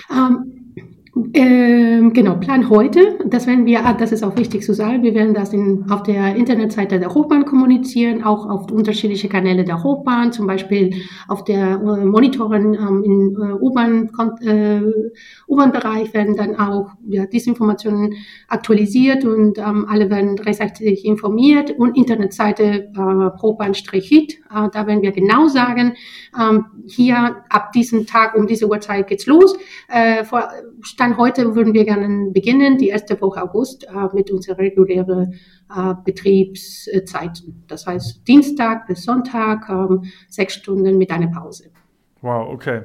[0.09, 1.00] Ähm,
[1.33, 3.19] Ähm, genau, Plan heute.
[3.25, 6.03] Das werden wir, ah, das ist auch wichtig zu sagen, wir werden das in, auf
[6.03, 10.93] der Internetseite der Hochbahn kommunizieren, auch auf unterschiedliche Kanäle der Hochbahn, zum Beispiel
[11.27, 13.55] auf der äh, Monitoren ähm, im äh,
[14.49, 14.81] äh,
[15.47, 18.13] U-Bahn-Bereich werden dann auch ja, diese Informationen
[18.47, 25.11] aktualisiert und ähm, alle werden rechtzeitig informiert und Internetseite äh, Hochbahn-Hit, äh, da werden wir
[25.11, 25.93] genau sagen,
[26.39, 29.57] ähm, hier ab diesem Tag um diese Uhrzeit geht's los.
[29.89, 30.49] Äh, vor,
[31.01, 35.33] Stand heute würden wir gerne beginnen, die erste Woche August, äh, mit unserer regulären
[35.75, 37.41] äh, Betriebszeit.
[37.65, 41.71] Das heißt Dienstag bis Sonntag, äh, sechs Stunden mit einer Pause.
[42.21, 42.83] Wow, okay.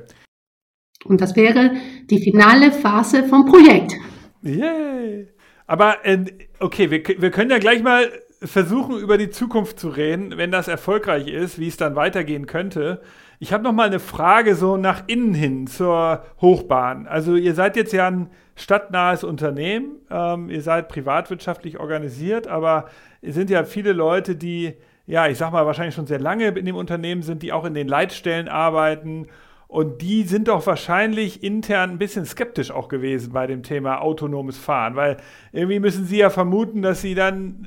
[1.05, 1.73] Und das wäre
[2.09, 3.93] die finale Phase vom Projekt.
[4.41, 5.29] Yay!
[5.67, 6.25] Aber äh,
[6.59, 10.69] okay, wir, wir können ja gleich mal versuchen, über die Zukunft zu reden, wenn das
[10.69, 13.03] erfolgreich ist, wie es dann weitergehen könnte.
[13.39, 17.07] Ich habe noch mal eine Frage so nach innen hin zur Hochbahn.
[17.07, 22.87] Also ihr seid jetzt ja ein stadtnahes Unternehmen, ähm, ihr seid privatwirtschaftlich organisiert, aber
[23.21, 24.75] es sind ja viele Leute, die,
[25.07, 27.75] ja, ich sag mal, wahrscheinlich schon sehr lange in dem Unternehmen sind, die auch in
[27.75, 29.27] den Leitstellen arbeiten.
[29.69, 34.57] Und die sind doch wahrscheinlich intern ein bisschen skeptisch auch gewesen bei dem Thema autonomes
[34.57, 35.19] Fahren, weil
[35.53, 37.67] irgendwie müssen sie ja vermuten, dass sie dann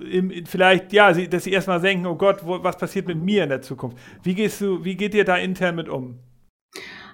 [0.00, 3.44] im, vielleicht, ja, sie, dass sie erstmal denken, oh Gott, wo, was passiert mit mir
[3.44, 3.98] in der Zukunft?
[4.22, 6.18] Wie gehst du, wie geht ihr da intern mit um?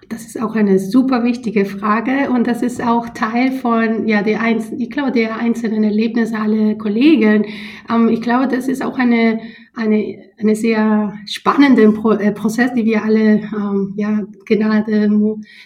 [0.09, 4.41] Das ist auch eine super wichtige Frage und das ist auch Teil von, ja, der
[4.41, 7.47] Einz ich glaube, der einzelnen Erlebnisse aller Kollegen.
[7.91, 9.41] Ähm, ich glaube, das ist auch eine,
[9.75, 15.09] eine, eine sehr spannende Pro äh, Prozess, die wir alle, ähm, ja, gerade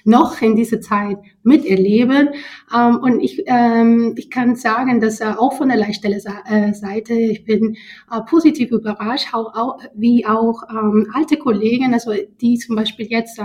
[0.05, 2.29] noch in dieser Zeit miterleben.
[2.74, 7.44] Ähm, und ich, ähm, ich kann sagen, dass äh, auch von der Leitstelle-Seite, äh, ich
[7.44, 7.77] bin
[8.11, 13.38] äh, positiv überrascht, auch, auch, wie auch ähm, alte Kollegen, also die zum Beispiel jetzt,
[13.38, 13.42] äh,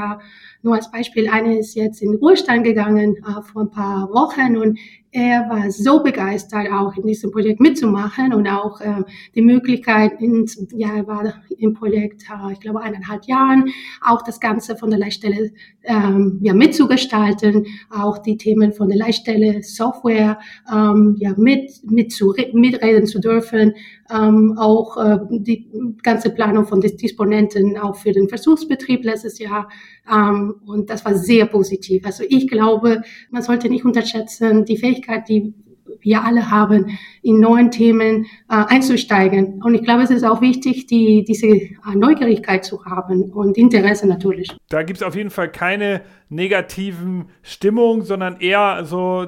[0.63, 4.57] nur als Beispiel, eine ist jetzt in den Ruhestand gegangen äh, vor ein paar Wochen
[4.57, 4.79] und
[5.13, 9.03] er war so begeistert, auch in diesem Projekt mitzumachen und auch äh,
[9.35, 13.69] die Möglichkeit, in, ja, er war im Projekt, äh, ich glaube, eineinhalb Jahren,
[14.01, 15.51] auch das Ganze von der Leitstelle
[15.83, 20.39] ähm, ja, mitzugestalten, auch die Themen von der Leitstelle, Software,
[20.73, 23.73] ähm, ja, mit, mit zu, mitreden zu dürfen,
[24.11, 25.67] ähm, auch äh, die
[26.01, 29.69] ganze Planung von Disponenten auch für den Versuchsbetrieb letztes Jahr.
[30.11, 32.05] Ähm, und das war sehr positiv.
[32.05, 35.53] Also ich glaube, man sollte nicht unterschätzen, die Fähigkeit, die
[36.01, 39.61] wir alle haben, in neuen Themen äh, einzusteigen.
[39.63, 44.07] Und ich glaube, es ist auch wichtig, die, diese äh, Neugierigkeit zu haben und Interesse
[44.07, 44.49] natürlich.
[44.69, 49.27] Da gibt es auf jeden Fall keine negativen Stimmung, sondern eher so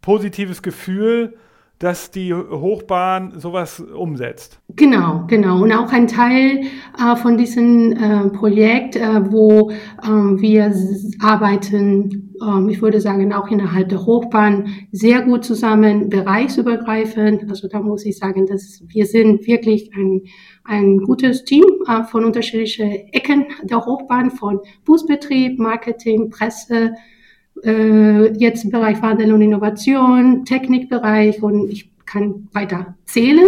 [0.00, 1.36] positives Gefühl
[1.84, 4.58] dass die Hochbahn sowas umsetzt.
[4.74, 5.62] Genau, genau.
[5.62, 6.62] Und auch ein Teil
[6.98, 9.70] äh, von diesem äh, Projekt, äh, wo
[10.02, 10.74] ähm, wir
[11.20, 17.50] arbeiten, ähm, ich würde sagen, auch innerhalb der Hochbahn sehr gut zusammen, bereichsübergreifend.
[17.50, 20.22] Also da muss ich sagen, dass wir sind wirklich ein,
[20.64, 26.94] ein gutes Team äh, von unterschiedlichen Ecken der Hochbahn, von Busbetrieb, Marketing, Presse,
[27.62, 33.46] äh, jetzt im Bereich Wandel und Innovation, Technikbereich und ich kann weiter zählen.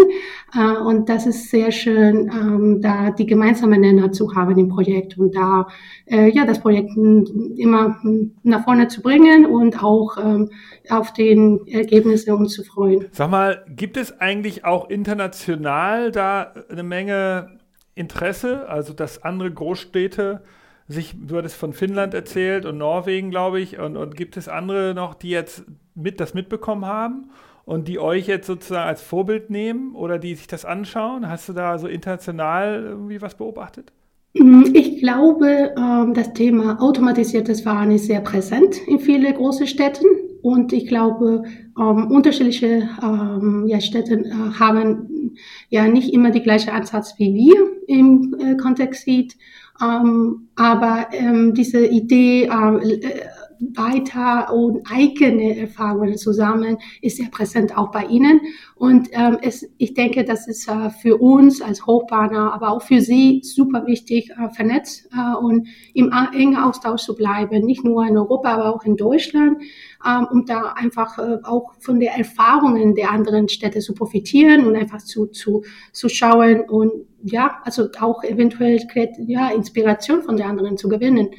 [0.54, 5.18] Äh, und das ist sehr schön, ähm, da die gemeinsamen Nenner zu haben im Projekt
[5.18, 5.68] und da
[6.06, 8.00] äh, ja das Projekt immer
[8.42, 10.50] nach vorne zu bringen und auch ähm,
[10.88, 13.06] auf den Ergebnisse uns zu freuen.
[13.12, 17.58] Sag mal, gibt es eigentlich auch international da eine Menge
[17.94, 20.42] Interesse, also dass andere Großstädte
[20.88, 24.94] sich, du hattest von Finnland erzählt und Norwegen, glaube ich, und, und gibt es andere
[24.94, 27.30] noch, die jetzt mit das mitbekommen haben
[27.64, 31.28] und die euch jetzt sozusagen als Vorbild nehmen oder die sich das anschauen?
[31.28, 33.92] Hast du da so international irgendwie was beobachtet?
[34.34, 40.06] Mm, ich glaube, ähm, das Thema automatisiertes Fahren ist sehr präsent in vielen großen Städten.
[40.42, 41.42] Und ich glaube,
[41.76, 45.34] ähm, unterschiedliche ähm, Städte äh, haben
[45.70, 47.56] ja nicht immer die gleiche Ansatz wie wir
[47.88, 49.36] im äh, Kontext sieht.
[49.82, 53.28] Ähm, aber ähm, diese Idee, äh,
[53.60, 58.40] weiter und eigene Erfahrungen zusammen ist sehr präsent auch bei Ihnen.
[58.74, 63.00] Und ähm, es, ich denke, das ist äh, für uns als Hochbahner, aber auch für
[63.00, 68.16] Sie super wichtig, äh, vernetzt äh, und im engen Austausch zu bleiben, nicht nur in
[68.16, 69.62] Europa, aber auch in Deutschland,
[70.06, 74.76] ähm, um da einfach äh, auch von den Erfahrungen der anderen Städte zu profitieren und
[74.76, 76.92] einfach zu, zu, zu schauen und
[77.22, 78.80] ja, also auch eventuell
[79.26, 81.30] ja, Inspiration von den anderen zu gewinnen.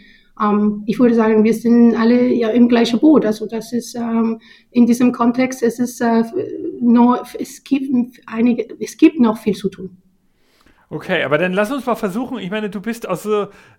[0.42, 3.26] Ähm, ich würde sagen, wir sind alle ja im gleichen Boot.
[3.26, 4.40] Also das ist ähm,
[4.72, 6.24] in diesem Kontext, es ist äh,
[6.82, 7.92] noch, es gibt
[8.26, 9.98] einige, es gibt noch viel zu tun.
[10.90, 12.40] Okay, aber dann lass uns mal versuchen.
[12.40, 13.18] Ich meine, du bist auch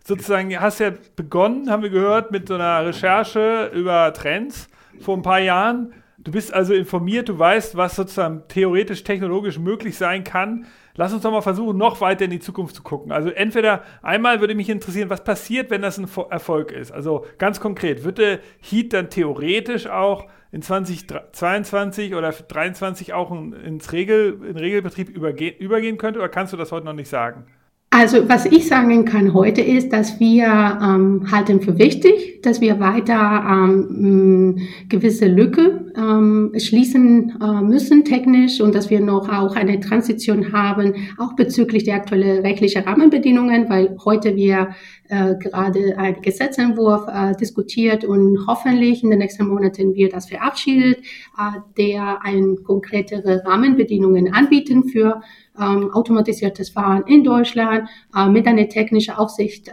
[0.04, 4.68] sozusagen, hast ja begonnen, haben wir gehört, mit so einer Recherche über Trends
[5.00, 5.94] vor ein paar Jahren.
[6.18, 10.66] Du bist also informiert, du weißt, was sozusagen theoretisch, technologisch möglich sein kann.
[10.98, 13.12] Lass uns doch mal versuchen, noch weiter in die Zukunft zu gucken.
[13.12, 16.90] Also entweder einmal würde mich interessieren, was passiert, wenn das ein Erfolg ist.
[16.90, 23.92] Also ganz konkret, wird der Heat dann theoretisch auch in 2022 oder 2023 auch ins
[23.92, 27.46] Regel, in Regelbetrieb übergehen, übergehen könnte oder kannst du das heute noch nicht sagen?
[27.90, 32.80] Also was ich sagen kann heute ist, dass wir ähm, halten für wichtig, dass wir
[32.80, 34.58] weiter ähm,
[34.90, 40.94] gewisse Lücke ähm, schließen äh, müssen technisch und dass wir noch auch eine Transition haben,
[41.16, 44.68] auch bezüglich der aktuellen rechtlichen Rahmenbedingungen, weil heute wir
[45.08, 50.98] äh, gerade einen Gesetzentwurf äh, diskutiert und hoffentlich in den nächsten Monaten wird das verabschiedet,
[50.98, 55.22] äh, der ein konkretere Rahmenbedingungen anbieten für
[55.60, 59.72] ähm, automatisiertes Fahren in Deutschland äh, mit einer technischen Aufsicht äh,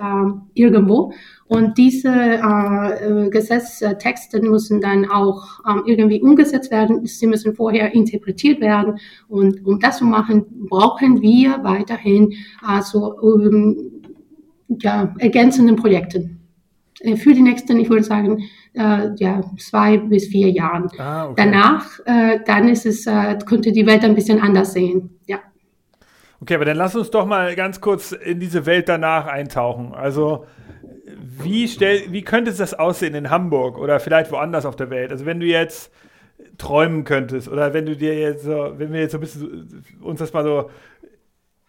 [0.53, 1.13] irgendwo.
[1.47, 7.05] Und diese äh, äh, Gesetztexte müssen dann auch ähm, irgendwie umgesetzt werden.
[7.05, 8.99] Sie müssen vorher interpretiert werden.
[9.27, 14.04] Und um das zu machen, brauchen wir weiterhin also ähm,
[14.67, 16.41] ja, ergänzenden Projekten
[17.01, 20.89] äh, für die nächsten, ich würde sagen, äh, ja, zwei bis vier Jahren.
[20.97, 21.35] Ah, okay.
[21.37, 25.19] Danach, äh, dann ist es, äh, könnte die Welt ein bisschen anders sehen.
[25.25, 25.39] Ja.
[26.41, 29.93] Okay, aber dann lass uns doch mal ganz kurz in diese Welt danach eintauchen.
[29.93, 30.45] Also,
[31.17, 35.11] wie, stell, wie könnte das aussehen in Hamburg oder vielleicht woanders auf der Welt?
[35.11, 35.91] Also, wenn du jetzt
[36.57, 40.19] träumen könntest oder wenn du dir jetzt so, wenn wir jetzt so ein bisschen uns
[40.19, 40.69] das mal so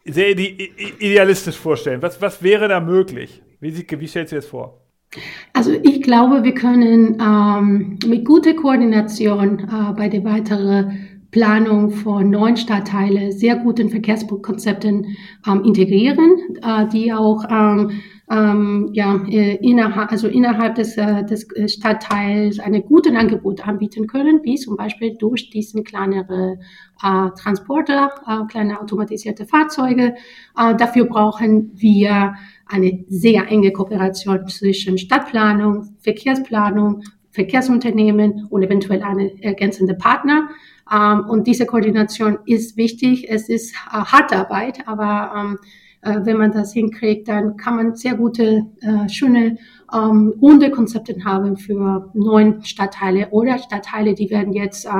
[0.08, 3.42] sehr idealistisch vorstellen, was, was wäre da möglich?
[3.60, 4.80] Wie, wie stellst du dir das vor?
[5.52, 12.30] Also ich glaube, wir können ähm, mit guter Koordination äh, bei der weiteren Planung von
[12.30, 15.16] neuen Stadtteilen sehr guten Verkehrskonzepten
[15.46, 21.46] ähm, integrieren, äh, die auch ähm, ähm, ja, äh, innerhalb, also innerhalb des, äh, des
[21.68, 26.58] Stadtteils eine gute Angebot anbieten können, wie zum Beispiel durch diesen kleinere
[27.02, 30.14] äh, Transporter, äh, kleine automatisierte Fahrzeuge.
[30.58, 32.34] Äh, dafür brauchen wir
[32.66, 40.48] eine sehr enge Kooperation zwischen Stadtplanung, Verkehrsplanung, Verkehrsunternehmen und eventuell eine ergänzende Partner.
[40.92, 43.28] Ähm, und diese Koordination ist wichtig.
[43.28, 45.85] Es ist äh, harte Arbeit, aber ähm, äh,
[46.24, 49.58] wenn man das hinkriegt, dann kann man sehr gute, äh, schöne,
[49.92, 54.90] ähm, runde Konzepte haben für neuen Stadtteile oder Stadtteile, die werden jetzt äh,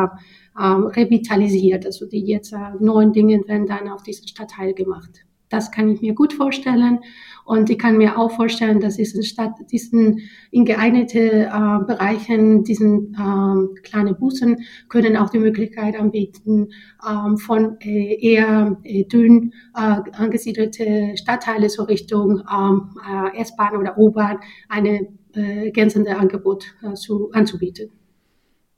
[0.58, 5.26] äh, revitalisiert, also die jetzt äh, neuen Dinge werden dann auf diesen Stadtteil gemacht.
[5.48, 7.00] Das kann ich mir gut vorstellen.
[7.44, 13.14] Und ich kann mir auch vorstellen, dass diesen Stadt, diesen in geeignete äh, Bereichen, diesen
[13.14, 16.70] äh, kleinen Bussen können auch die Möglichkeit anbieten,
[17.06, 24.38] äh, von eher äh, dünn äh, angesiedelte Stadtteile so Richtung ähm, äh, S-Bahn oder U-Bahn
[24.68, 27.90] eine ergänzende Angebot zu, anzubieten.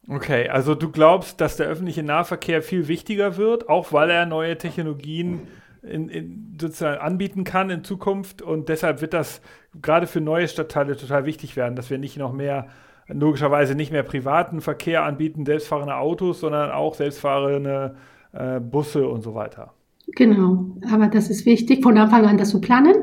[0.09, 4.59] Okay, also du glaubst, dass der öffentliche Nahverkehr viel wichtiger wird, auch weil er neue
[4.59, 5.47] Technologien
[5.83, 8.43] in, in sozusagen anbieten kann in Zukunft.
[8.43, 9.41] Und deshalb wird das
[9.81, 12.69] gerade für neue Stadtteile total wichtig werden, dass wir nicht noch mehr,
[13.09, 17.97] logischerweise nicht mehr privaten Verkehr anbieten, selbstfahrende Autos, sondern auch selbstfahrende
[18.33, 19.73] äh, Busse und so weiter.
[20.15, 22.95] Genau, aber das ist wichtig, von Anfang an das zu planen.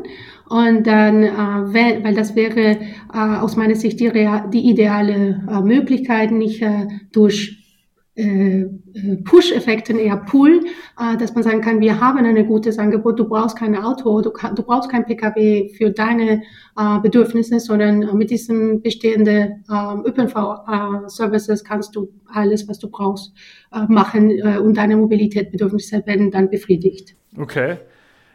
[0.50, 2.78] Und dann, äh, weil, das wäre
[3.14, 4.12] äh, aus meiner Sicht die,
[4.52, 7.65] die ideale äh, Möglichkeit, nicht äh, durch
[8.16, 10.62] Push-Effekten eher Pull,
[10.98, 14.32] äh, dass man sagen kann, wir haben ein gutes Angebot, du brauchst kein Auto, du,
[14.32, 16.42] du brauchst kein Pkw für deine
[16.78, 22.90] äh, Bedürfnisse, sondern äh, mit diesem bestehenden äh, ÖPNV-Services äh, kannst du alles, was du
[22.90, 23.34] brauchst,
[23.74, 27.16] äh, machen äh, und deine Mobilitätsbedürfnisse werden dann befriedigt.
[27.38, 27.78] Okay.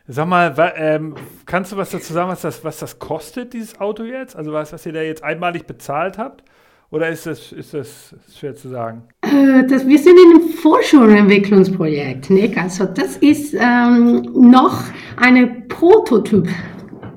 [0.06, 1.14] Sag mal, ähm,
[1.46, 4.34] kannst du was dazu sagen, was das, was das kostet, dieses Auto jetzt?
[4.34, 6.42] Also was, was ihr da jetzt einmalig bezahlt habt?
[6.90, 9.02] Oder ist das, ist das schwer zu sagen?
[9.22, 12.56] Äh, das, wir sind in einem Forschungsentwicklungsprojekt, Nick.
[12.56, 14.82] Also das ist ähm, noch
[15.16, 16.48] eine Prototyp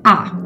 [0.04, 0.38] A.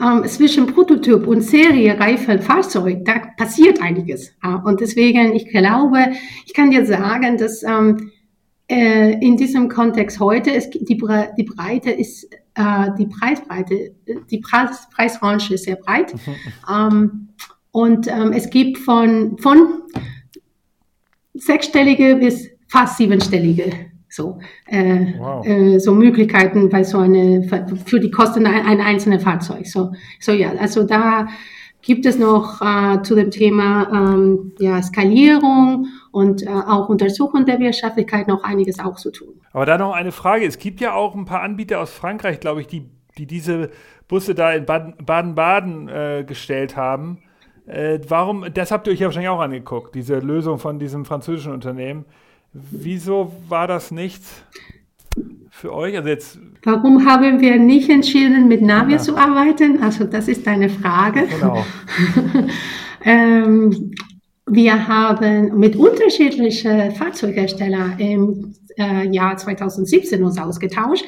[0.00, 4.34] Ähm, zwischen Prototyp und seriereifen Fahrzeug, da passiert einiges.
[4.64, 6.12] Und deswegen, ich glaube,
[6.44, 8.10] ich kann dir sagen, dass ähm,
[8.68, 13.94] äh, in diesem Kontext heute ist die, die Breite ist äh, die Preisbreite,
[14.30, 16.14] die Preis, Preisrange ist sehr breit.
[16.70, 17.28] ähm,
[17.74, 19.82] und ähm, es gibt von, von
[21.34, 23.72] sechsstellige bis fast siebenstellige
[24.08, 25.44] so, äh, wow.
[25.44, 27.42] äh, so Möglichkeiten bei so eine
[27.84, 29.66] für die Kosten ein, ein einzelnes Fahrzeug.
[29.66, 31.26] So, so ja, also da
[31.82, 37.58] gibt es noch äh, zu dem Thema ähm, ja, Skalierung und äh, auch Untersuchung der
[37.58, 39.40] Wirtschaftlichkeit noch einiges auch zu tun.
[39.52, 40.46] Aber da noch eine Frage.
[40.46, 43.70] Es gibt ja auch ein paar Anbieter aus Frankreich, glaube ich, die, die diese
[44.06, 47.23] Busse da in Baden-Baden äh, gestellt haben.
[47.66, 51.52] Äh, warum, das habt ihr euch ja wahrscheinlich auch angeguckt, diese Lösung von diesem französischen
[51.52, 52.04] Unternehmen.
[52.52, 54.42] Wieso war das nichts
[55.50, 55.96] für euch?
[55.96, 58.98] Also jetzt Warum haben wir nicht entschieden, mit Navi ja.
[58.98, 59.82] zu arbeiten?
[59.82, 61.26] Also das ist deine Frage.
[61.26, 61.64] Genau.
[63.04, 63.92] ähm,
[64.46, 71.04] wir haben mit unterschiedlichen Fahrzeugherstellern im äh, Jahr 2017 uns ausgetauscht.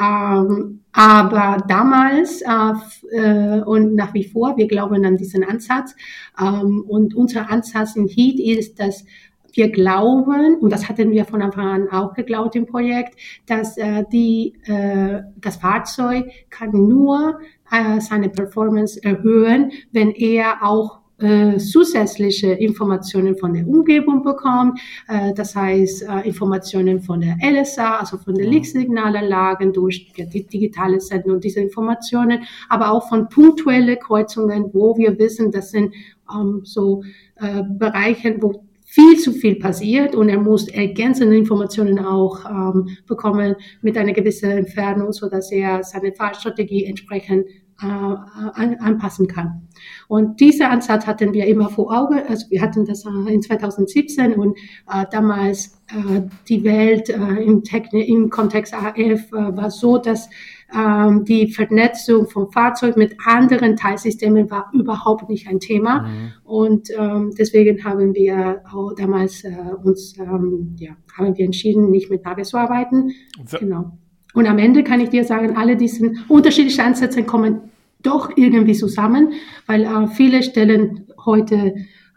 [0.00, 5.94] Ähm, aber damals äh, äh, und nach wie vor, wir glauben an diesen Ansatz.
[6.40, 9.04] Ähm, und unser Ansatz in Heat ist, dass
[9.52, 14.04] wir glauben, und das hatten wir von Anfang an auch geglaubt im Projekt, dass äh,
[14.12, 22.52] die, äh, das Fahrzeug kann nur äh, seine Performance erhöhen, wenn er auch äh, zusätzliche
[22.52, 28.34] Informationen von der Umgebung bekommt, äh, das heißt äh, Informationen von der LSA, also von
[28.34, 34.96] den Lichtsignalanlagen durch die digitale Senden und diese Informationen, aber auch von punktuellen Kreuzungen, wo
[34.96, 35.94] wir wissen, das sind
[36.34, 37.02] ähm, so
[37.36, 43.54] äh, Bereiche, wo viel zu viel passiert und er muss ergänzende Informationen auch ähm, bekommen
[43.82, 47.46] mit einer gewissen Entfernung, so dass er seine Fahrstrategie entsprechend
[47.82, 49.68] äh, an, anpassen kann.
[50.08, 52.20] Und dieser Ansatz hatten wir immer vor Augen.
[52.28, 54.56] Also wir hatten das äh, in 2017 und
[54.92, 60.28] äh, damals äh, die Welt im, Techni im Kontext AF war so, dass
[60.74, 66.02] ähm, die Vernetzung vom Fahrzeug mit anderen Teilsystemen war überhaupt nicht ein Thema.
[66.02, 66.32] Mhm.
[66.44, 69.44] Und ähm, deswegen haben wir auch damals
[69.82, 73.10] uns, ähm, ja, haben wir entschieden, nicht mit Navi zu arbeiten.
[73.46, 73.58] So.
[73.58, 73.92] Genau.
[74.32, 77.69] Und am Ende kann ich dir sagen, alle diese unterschiedlichen Ansätze kommen
[78.02, 79.32] doch irgendwie zusammen,
[79.66, 81.74] weil äh, viele stellen heute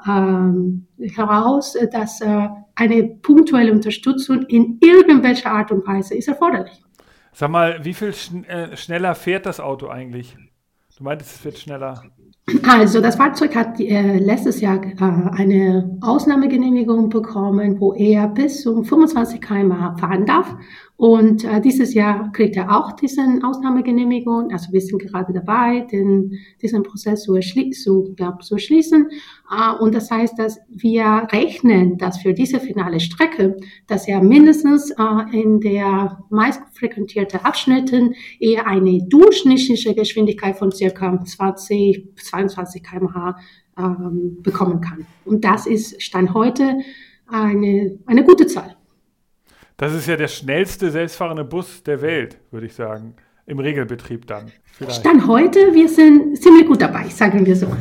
[0.08, 6.82] ähm, heraus, dass äh, eine punktuelle Unterstützung in irgendwelcher Art und Weise ist erforderlich.
[7.34, 10.36] Sag mal, wie viel schn äh, schneller fährt das Auto eigentlich?
[10.98, 12.04] Du meintest, es wird schneller.
[12.67, 18.84] Also das Fahrzeug hat äh, letztes Jahr äh, eine Ausnahmegenehmigung bekommen, wo er bis zum
[18.84, 20.54] 25 km/h fahren darf.
[20.96, 24.52] Und äh, dieses Jahr kriegt er auch diesen Ausnahmegenehmigung.
[24.52, 29.10] Also wir sind gerade dabei, den, diesen Prozess zu, zu, ja, zu schließen.
[29.52, 34.92] Äh, und das heißt, dass wir rechnen, dass für diese finale Strecke, dass er mindestens
[34.92, 43.36] äh, in der meist frequentierten Abschnitten eher eine durchschnittliche Geschwindigkeit von circa 20, 22 km/h
[43.78, 45.08] ähm, bekommen kann.
[45.26, 46.78] Und das ist Stand heute
[47.28, 48.78] eine, eine gute Zahl.
[49.78, 53.16] Das ist ja der schnellste selbstfahrende Bus der Welt, würde ich sagen.
[53.46, 54.52] Im Regelbetrieb dann.
[54.72, 55.02] Vielleicht.
[55.02, 57.68] Stand heute, wir sind ziemlich gut dabei, sagen wir so.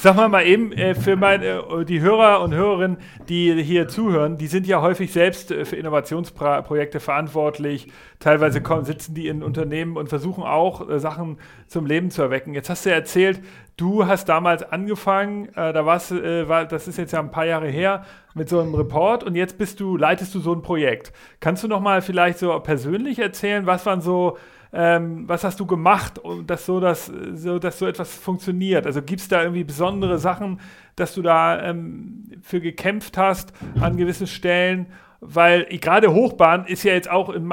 [0.00, 4.38] Sag mal mal eben, äh, für meine, äh, die Hörer und Hörerinnen, die hier zuhören,
[4.38, 7.88] die sind ja häufig selbst äh, für Innovationsprojekte verantwortlich.
[8.20, 12.54] Teilweise kommen, sitzen die in Unternehmen und versuchen auch äh, Sachen zum Leben zu erwecken.
[12.54, 13.40] Jetzt hast du ja erzählt,
[13.76, 17.46] du hast damals angefangen, äh, da warst, äh, war, das ist jetzt ja ein paar
[17.46, 21.12] Jahre her, mit so einem Report und jetzt bist du, leitest du so ein Projekt.
[21.40, 24.38] Kannst du noch mal vielleicht so persönlich erzählen, was waren so
[24.72, 28.86] ähm, was hast du gemacht, dass so, dass, so, dass so etwas funktioniert?
[28.86, 30.60] Also gibt es da irgendwie besondere Sachen,
[30.96, 34.86] dass du da ähm, für gekämpft hast an gewissen Stellen?
[35.20, 37.48] Weil gerade Hochbahn ist ja jetzt auch in,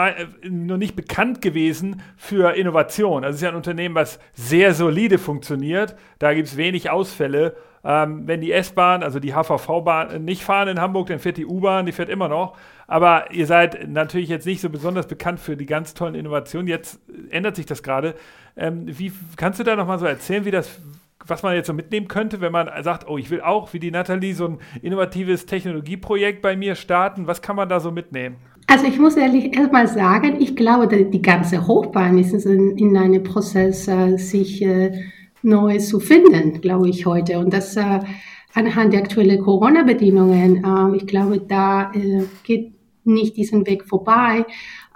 [0.67, 3.23] noch nicht bekannt gewesen für Innovation.
[3.23, 5.95] Also es ist ja ein Unternehmen, was sehr solide funktioniert.
[6.19, 7.55] Da gibt es wenig Ausfälle.
[7.83, 11.85] Ähm, wenn die S-Bahn, also die HVV-Bahn, nicht fahren in Hamburg, dann fährt die U-Bahn,
[11.87, 12.55] die fährt immer noch.
[12.87, 16.67] Aber ihr seid natürlich jetzt nicht so besonders bekannt für die ganz tollen Innovationen.
[16.67, 18.15] Jetzt ändert sich das gerade.
[18.55, 20.79] Ähm, wie kannst du da noch mal so erzählen, wie das,
[21.25, 23.91] was man jetzt so mitnehmen könnte, wenn man sagt, oh, ich will auch wie die
[23.91, 27.27] Nathalie so ein innovatives Technologieprojekt bei mir starten?
[27.27, 28.35] Was kann man da so mitnehmen?
[28.67, 33.23] Also ich muss ehrlich erstmal sagen, ich glaube, die ganze Hochbahn ist in, in einem
[33.23, 34.91] Prozess, äh, sich äh,
[35.43, 37.37] neu zu finden, glaube ich heute.
[37.39, 37.99] Und das äh,
[38.53, 42.74] anhand der aktuellen Corona-Bedingungen, äh, ich glaube, da äh, geht
[43.05, 44.45] nicht diesen Weg vorbei.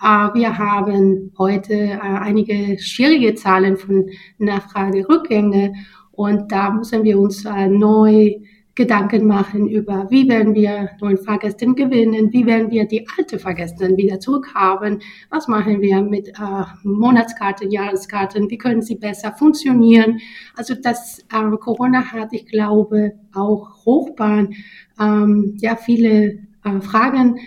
[0.01, 5.73] Äh, wir haben heute äh, einige schwierige Zahlen von Nachfragerückgänge
[6.11, 8.35] und da müssen wir uns äh, neu
[8.79, 13.97] Gedanken machen über, wie werden wir neuen Fahrgästen gewinnen, wie werden wir die alte Fahrgäste
[13.97, 20.19] wieder zurückhaben, was machen wir mit äh, Monatskarten, Jahreskarten, wie können sie besser funktionieren.
[20.55, 24.53] Also das äh, Corona hat, ich glaube, auch Hochbahn,
[24.97, 27.37] ähm, ja, viele äh, Fragen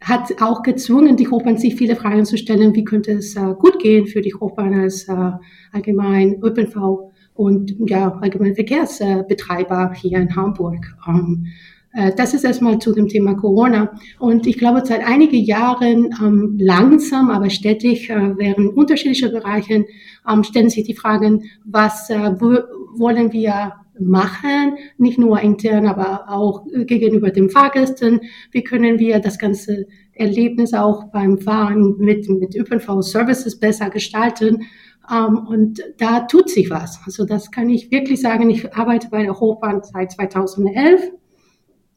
[0.00, 3.78] hat auch gezwungen, die Hochbahn sich viele Fragen zu stellen, wie könnte es äh, gut
[3.78, 5.32] gehen für die Hochbahn als äh,
[5.72, 10.86] allgemein ÖPNV und ja, allgemein Verkehrsbetreiber hier in Hamburg.
[11.06, 11.46] Ähm,
[11.92, 13.92] äh, das ist erstmal zu dem Thema Corona.
[14.18, 19.84] Und ich glaube, seit einigen Jahren ähm, langsam, aber stetig äh, während unterschiedlicher Bereichen
[20.30, 26.64] ähm, stellen sich die Fragen, was äh, wollen wir machen, nicht nur intern, aber auch
[26.86, 28.20] gegenüber den Fahrgästen.
[28.50, 34.64] Wie können wir das ganze Erlebnis auch beim Fahren mit, mit ÖPNV-Services besser gestalten?
[35.10, 37.00] Um, ähm, und da tut sich was.
[37.04, 38.48] Also das kann ich wirklich sagen.
[38.50, 41.10] Ich arbeite bei der Hochbahn seit 2011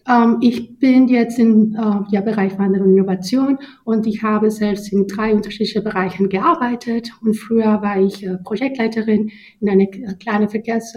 [0.07, 4.91] ähm, ich bin jetzt im äh, ja, Bereich Wandel und Innovation und ich habe selbst
[4.91, 7.11] in drei unterschiedlichen Bereichen gearbeitet.
[7.21, 9.31] Und früher war ich äh, Projektleiterin
[9.61, 10.95] in einer kleinen Verkehrs-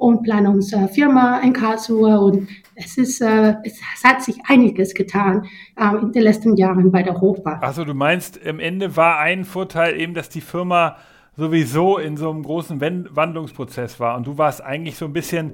[0.00, 5.46] und Planungsfirma in Karlsruhe und es ist, äh, es hat sich einiges getan
[5.76, 7.62] äh, in den letzten Jahren bei der Hochbahn.
[7.62, 10.96] Also du meinst, am Ende war ein Vorteil eben, dass die Firma
[11.36, 15.52] sowieso in so einem großen Wandlungsprozess war und du warst eigentlich so ein bisschen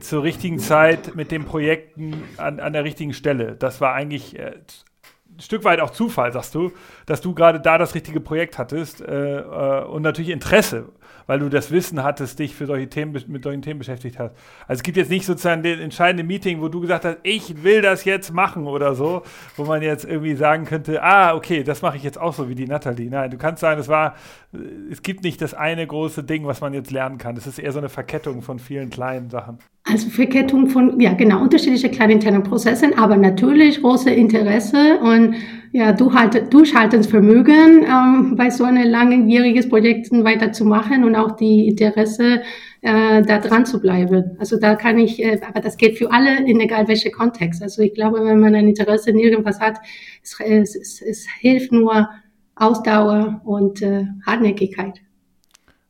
[0.00, 3.54] zur richtigen Zeit mit den Projekten an, an der richtigen Stelle.
[3.54, 4.54] Das war eigentlich äh,
[5.36, 6.72] ein Stück weit auch Zufall, sagst du,
[7.06, 10.88] dass du gerade da das richtige Projekt hattest äh, äh, und natürlich Interesse
[11.26, 14.34] weil du das Wissen hattest, dich für solche Themen, mit solchen Themen beschäftigt hast.
[14.68, 17.82] Also es gibt jetzt nicht sozusagen den entscheidenden Meeting, wo du gesagt hast, ich will
[17.82, 19.22] das jetzt machen oder so,
[19.56, 22.54] wo man jetzt irgendwie sagen könnte, ah, okay, das mache ich jetzt auch so wie
[22.54, 23.10] die Nathalie.
[23.10, 24.14] Nein, du kannst sagen, es war,
[24.90, 27.36] es gibt nicht das eine große Ding, was man jetzt lernen kann.
[27.36, 29.58] Es ist eher so eine Verkettung von vielen kleinen Sachen.
[29.88, 35.36] Also Verkettung von, ja genau, unterschiedliche kleine interne Prozesse, aber natürlich große Interesse und
[35.70, 42.42] ja, Durchhaltensvermögen ähm, bei so einem langjähriges Projekt weiterzumachen und auch die Interesse
[42.82, 44.36] äh, da dran zu bleiben.
[44.38, 47.62] Also da kann ich, äh, aber das geht für alle in egal welcher Kontext.
[47.62, 49.78] Also ich glaube, wenn man ein Interesse in irgendwas hat,
[50.22, 52.08] es, es, es hilft nur
[52.54, 55.00] Ausdauer und äh, Hartnäckigkeit.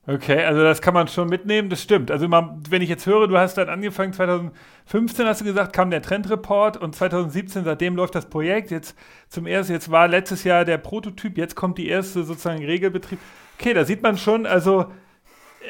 [0.08, 2.12] Okay, also das kann man schon mitnehmen, das stimmt.
[2.12, 5.90] Also man, wenn ich jetzt höre, du hast dann angefangen, 2015 hast du gesagt, kam
[5.90, 8.70] der Trendreport und 2017, seitdem läuft das Projekt.
[8.70, 8.96] Jetzt
[9.28, 13.18] zum ersten, jetzt war letztes Jahr der Prototyp, jetzt kommt die erste sozusagen Regelbetrieb.
[13.58, 14.86] Okay, da sieht man schon, also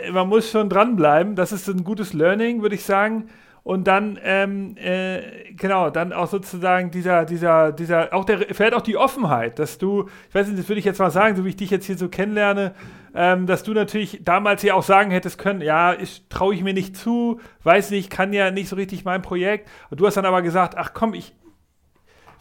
[0.03, 1.37] äh, man muss schon dranbleiben.
[1.37, 3.28] Das ist ein gutes Learning, würde ich sagen.
[3.62, 8.80] Und dann, ähm, äh, genau, dann auch sozusagen dieser, dieser, dieser, auch der, vielleicht auch
[8.80, 11.49] die Offenheit, dass du, ich weiß nicht, das würde ich jetzt mal sagen, so wie
[11.49, 12.74] ich dich jetzt hier so kennenlerne,
[13.12, 15.97] ähm, dass du natürlich damals ja auch sagen hättest können, ja,
[16.28, 19.68] traue ich mir nicht zu, weiß nicht, kann ja nicht so richtig mein Projekt.
[19.91, 21.34] Und du hast dann aber gesagt, ach komm, ich,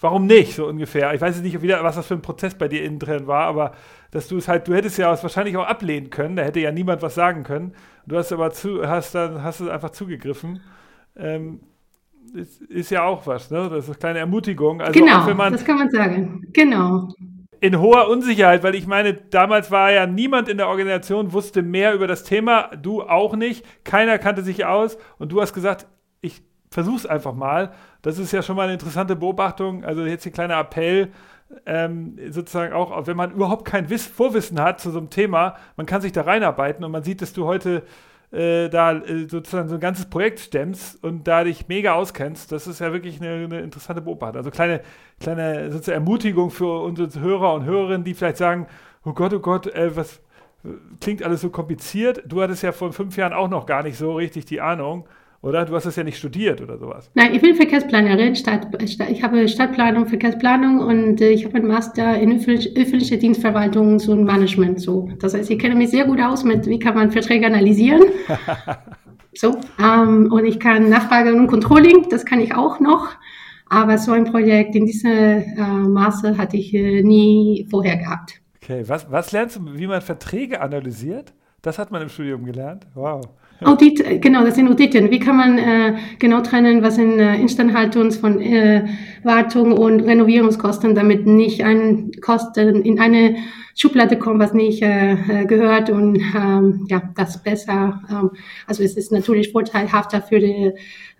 [0.01, 1.13] warum nicht, so ungefähr.
[1.13, 3.71] Ich weiß nicht, wieder, was das für ein Prozess bei dir innen drin war, aber
[4.11, 6.71] dass du es halt, du hättest ja es wahrscheinlich auch ablehnen können, da hätte ja
[6.71, 7.73] niemand was sagen können.
[8.05, 10.61] Du hast aber zu, hast dann, hast es einfach zugegriffen
[11.15, 11.61] ähm,
[12.33, 13.69] ist, ist, ja auch was, ne?
[13.69, 14.81] Das ist eine kleine Ermutigung.
[14.81, 16.47] Also genau, man, das kann man sagen.
[16.53, 17.09] Genau.
[17.61, 21.93] In hoher Unsicherheit, weil ich meine, damals war ja niemand in der Organisation, wusste mehr
[21.93, 25.87] über das Thema, du auch nicht, keiner kannte sich aus und du hast gesagt,
[26.21, 26.43] ich
[26.75, 27.71] versuch's einfach mal.
[28.01, 29.85] Das ist ja schon mal eine interessante Beobachtung.
[29.85, 31.09] Also jetzt ein kleiner Appell,
[31.65, 35.85] ähm, sozusagen auch, wenn man überhaupt kein Wiss Vorwissen hat zu so einem Thema, man
[35.85, 37.83] kann sich da reinarbeiten und man sieht, dass du heute
[38.31, 42.67] äh, da äh, sozusagen so ein ganzes Projekt stemmst und da dich mega auskennst, das
[42.67, 44.39] ist ja wirklich eine, eine interessante Beobachtung.
[44.39, 44.81] Also kleine,
[45.21, 48.67] kleine sozusagen Ermutigung für unsere Hörer und Hörerinnen, die vielleicht sagen,
[49.05, 50.19] oh Gott, oh Gott, äh, was
[50.99, 52.23] klingt alles so kompliziert.
[52.25, 55.07] Du hattest ja vor fünf Jahren auch noch gar nicht so richtig die Ahnung.
[55.45, 55.63] Oder?
[55.63, 57.11] Du hast das ja nicht studiert oder sowas.
[57.13, 58.35] Nein, ich bin Verkehrsplanerin.
[58.35, 64.23] Stadt, ich habe Stadtplanung, Verkehrsplanung und äh, ich habe einen Master in öffentliche Dienstverwaltung und
[64.23, 64.81] Management.
[64.81, 65.07] So.
[65.19, 68.01] Das heißt, ich kenne mich sehr gut aus mit, wie kann man Verträge analysieren.
[69.35, 69.55] so.
[69.79, 73.09] Ähm, und ich kann Nachfrage und Controlling, das kann ich auch noch.
[73.69, 78.41] Aber so ein Projekt in diesem äh, Maße hatte ich äh, nie vorher gehabt.
[78.63, 81.35] Okay, was, was lernst du, wie man Verträge analysiert?
[81.61, 82.87] Das hat man im Studium gelernt.
[82.95, 83.21] Wow.
[83.63, 85.11] Audit, äh, genau, das sind Auditen.
[85.11, 88.85] Wie kann man äh, genau trennen, was in äh, Instandhaltung von äh,
[89.23, 93.35] Wartung und Renovierungskosten, damit nicht ein Kosten in eine
[93.77, 98.01] Schublade kommt, was nicht äh, äh, gehört und ähm, ja, das besser.
[98.09, 98.31] Ähm,
[98.67, 100.71] also es ist natürlich vorteilhafter für die,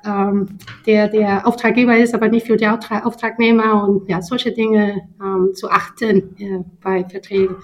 [0.05, 5.01] ähm, der der Auftraggeber ist, aber nicht für die Auftrag Auftragnehmer und ja solche Dinge
[5.21, 7.57] ähm, zu achten äh, bei Verträgen.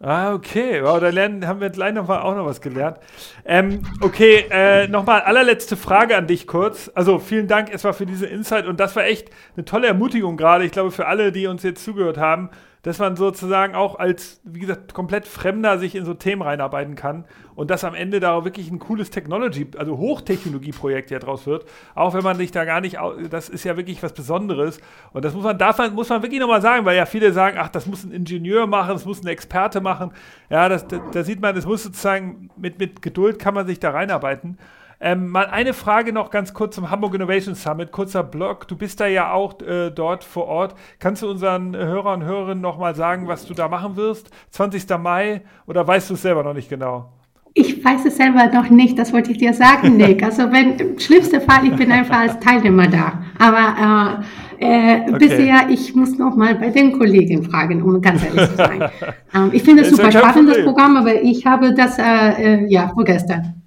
[0.00, 0.80] Ah, okay.
[0.84, 2.98] Wow, da lernen, haben wir gleich noch mal, auch noch was gelernt.
[3.44, 6.88] Ähm, okay, äh, nochmal allerletzte Frage an dich kurz.
[6.94, 10.64] Also vielen Dank erstmal für diese Insight und das war echt eine tolle Ermutigung gerade.
[10.64, 12.50] Ich glaube, für alle, die uns jetzt zugehört haben,
[12.82, 17.24] dass man sozusagen auch als, wie gesagt, komplett Fremder sich in so Themen reinarbeiten kann
[17.54, 21.64] und dass am Ende da wirklich ein cooles Technology, also Hochtechnologie-Projekt ja draus wird,
[21.94, 22.96] auch wenn man sich da gar nicht,
[23.30, 24.80] das ist ja wirklich was Besonderes
[25.12, 27.56] und das muss man, darf man, muss man wirklich nochmal sagen, weil ja viele sagen,
[27.60, 30.12] ach, das muss ein Ingenieur machen, das muss ein Experte machen,
[30.50, 33.90] ja, da, da sieht man, das muss sozusagen, mit, mit Geduld kann man sich da
[33.90, 34.58] reinarbeiten
[35.00, 38.66] ähm, mal eine Frage noch ganz kurz zum Hamburg Innovation Summit, kurzer Blog.
[38.66, 40.74] Du bist da ja auch äh, dort vor Ort.
[40.98, 44.30] Kannst du unseren Hörern und Hörerinnen noch mal sagen, was du da machen wirst?
[44.50, 44.88] 20.
[44.98, 47.12] Mai oder weißt du es selber noch nicht genau?
[47.54, 50.22] Ich weiß es selber noch nicht, das wollte ich dir sagen, Nick.
[50.22, 53.22] Also wenn im schlimmsten Fall, ich bin einfach als Teilnehmer da.
[53.38, 54.24] Aber
[54.60, 55.18] äh, äh, okay.
[55.18, 58.90] bisher, ich muss noch mal bei den Kollegen fragen, um ganz ehrlich zu sein.
[59.34, 62.88] ähm, ich finde es super spannend, das Programm, aber ich habe das äh, äh, ja
[62.88, 63.62] vorgestern.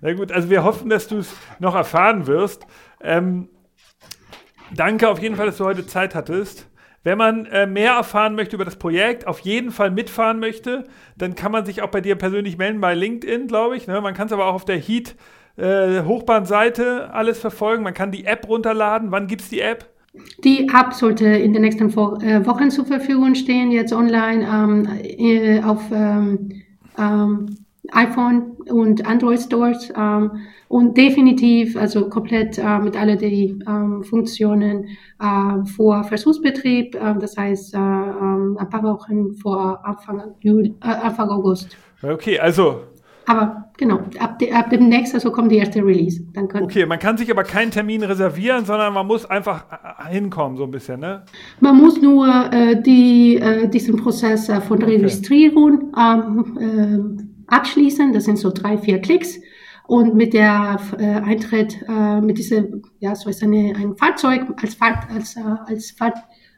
[0.00, 2.66] Na gut, also wir hoffen, dass du es noch erfahren wirst.
[3.00, 3.48] Ähm,
[4.74, 6.68] danke auf jeden Fall, dass du heute Zeit hattest.
[7.02, 10.84] Wenn man äh, mehr erfahren möchte über das Projekt, auf jeden Fall mitfahren möchte,
[11.16, 13.86] dann kann man sich auch bei dir persönlich melden bei LinkedIn, glaube ich.
[13.86, 14.00] Ne?
[14.00, 15.14] Man kann es aber auch auf der Heat
[15.56, 17.84] äh, Hochbahnseite alles verfolgen.
[17.84, 19.12] Man kann die App runterladen.
[19.12, 19.88] Wann gibt es die App?
[20.44, 25.62] Die App sollte in den nächsten äh, Wochen zur Verfügung stehen, jetzt online ähm, äh,
[25.62, 26.62] auf ähm,
[26.98, 30.30] ähm, iPhone und Android Stores ähm,
[30.68, 34.86] und definitiv, also komplett äh, mit all den ähm, Funktionen
[35.20, 40.88] äh, vor Versuchsbetrieb, äh, das heißt äh, ähm, ein paar Wochen vor Anfang, Juli, äh,
[40.88, 41.76] Anfang August.
[42.02, 42.82] Okay, also.
[43.28, 46.22] Aber genau, ab, de, ab demnächst also kommt die erste Release.
[46.32, 50.56] Dann okay, man kann sich aber keinen Termin reservieren, sondern man muss einfach äh, hinkommen,
[50.56, 51.24] so ein bisschen, ne?
[51.58, 52.50] Man muss nur
[52.84, 54.94] die, diesen Prozess von okay.
[54.94, 58.12] Registrierung ähm, abschließen.
[58.12, 59.38] Das sind so drei, vier Klicks.
[59.86, 64.74] Und mit der äh, Eintritt, äh, mit diesem, ja, so ist eine, ein Fahrzeug als,
[64.74, 66.12] Fahr als, äh, als, Fahr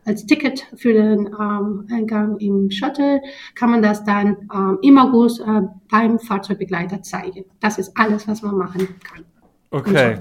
[0.07, 3.21] als Ticket für den ähm, Eingang im Shuttle,
[3.55, 5.61] kann man das dann ähm, im August äh,
[5.91, 7.45] beim Fahrzeugbegleiter zeigen.
[7.61, 9.25] Das ist alles, was man machen kann.
[9.71, 10.19] Okay.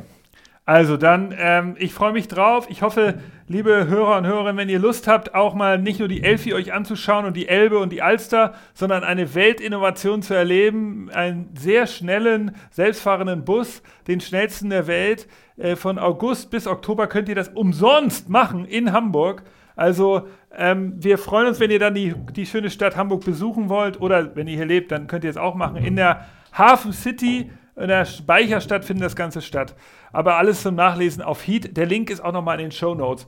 [0.67, 2.67] Also dann, ähm, ich freue mich drauf.
[2.69, 6.21] Ich hoffe, liebe Hörer und Hörerinnen, wenn ihr Lust habt, auch mal nicht nur die
[6.21, 11.55] Elfi euch anzuschauen und die Elbe und die Alster, sondern eine Weltinnovation zu erleben, einen
[11.57, 15.29] sehr schnellen, selbstfahrenden Bus, den schnellsten der Welt.
[15.55, 19.43] Äh, von August bis Oktober könnt ihr das umsonst machen in Hamburg.
[19.77, 24.01] Also ähm, wir freuen uns, wenn ihr dann die, die schöne Stadt Hamburg besuchen wollt
[24.01, 27.51] oder wenn ihr hier lebt, dann könnt ihr es auch machen in der Hafen City
[27.77, 29.75] in der Speicherstadt findet das Ganze statt.
[30.11, 31.77] Aber alles zum Nachlesen auf Heat.
[31.77, 33.25] Der Link ist auch nochmal in den Show Notes.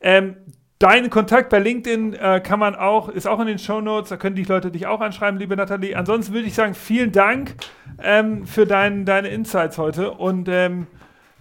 [0.00, 0.36] Ähm,
[0.78, 4.18] Dein Kontakt bei LinkedIn äh, kann man auch, ist auch in den Show Notes, da
[4.18, 5.96] können die Leute dich auch anschreiben, liebe Nathalie.
[5.96, 7.54] Ansonsten würde ich sagen, vielen Dank
[8.02, 10.86] ähm, für dein, deine Insights heute und ähm,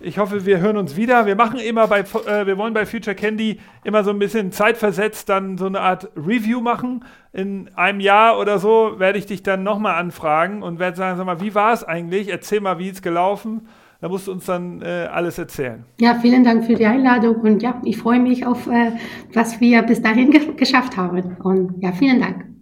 [0.06, 1.26] ich hoffe, wir hören uns wieder.
[1.26, 5.28] Wir machen immer bei, äh, wir wollen bei Future Candy immer so ein bisschen zeitversetzt
[5.30, 7.04] dann so eine Art Review machen.
[7.34, 11.26] In einem Jahr oder so werde ich dich dann nochmal anfragen und werde sagen, sag
[11.26, 12.30] mal, wie war es eigentlich?
[12.30, 13.68] Erzähl mal, wie es gelaufen.
[14.00, 15.84] Da musst du uns dann äh, alles erzählen.
[16.00, 18.92] Ja, vielen Dank für die Einladung und ja, ich freue mich auf, äh,
[19.34, 21.38] was wir bis dahin ge geschafft haben.
[21.44, 22.55] Und ja, vielen Dank.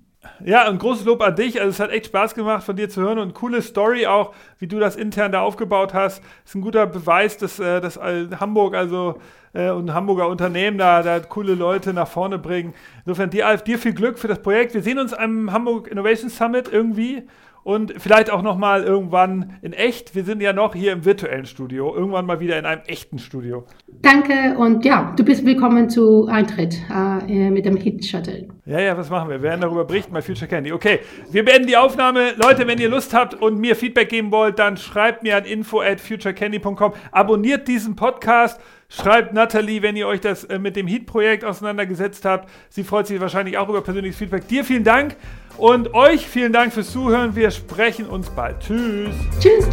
[0.45, 1.59] Ja, ein großes Lob an dich.
[1.59, 4.67] Also es hat echt Spaß gemacht, von dir zu hören und coole Story auch, wie
[4.67, 6.21] du das intern da aufgebaut hast.
[6.45, 9.19] Ist ein guter Beweis, dass, äh, dass Hamburg also
[9.53, 12.74] äh, und Hamburger Unternehmen da, da coole Leute nach vorne bringen.
[13.05, 14.74] Insofern dir, dir viel Glück für das Projekt.
[14.74, 17.24] Wir sehen uns am Hamburg Innovation Summit irgendwie
[17.64, 20.16] und vielleicht auch noch mal irgendwann in echt.
[20.16, 23.66] Wir sind ja noch hier im virtuellen Studio, irgendwann mal wieder in einem echten Studio.
[24.01, 28.47] Danke und ja, du bist willkommen zu Eintritt äh, mit dem Hit Shuttle.
[28.66, 29.38] Ja, ja, was machen wir?
[29.41, 30.72] Wir werden darüber berichten bei Future Candy.
[30.72, 30.99] Okay,
[31.32, 32.34] wir beenden die Aufnahme.
[32.41, 35.82] Leute, wenn ihr Lust habt und mir Feedback geben wollt, dann schreibt mir an info
[35.82, 36.93] at futurecandy.com.
[37.11, 38.59] Abonniert diesen Podcast.
[38.89, 42.47] Schreibt Nathalie, wenn ihr euch das äh, mit dem Heat-Projekt auseinandergesetzt habt.
[42.70, 44.47] Sie freut sich wahrscheinlich auch über persönliches Feedback.
[44.47, 45.16] Dir vielen Dank
[45.57, 47.35] und euch vielen Dank fürs Zuhören.
[47.35, 48.59] Wir sprechen uns bald.
[48.59, 49.15] Tschüss.
[49.39, 49.67] Tschüss.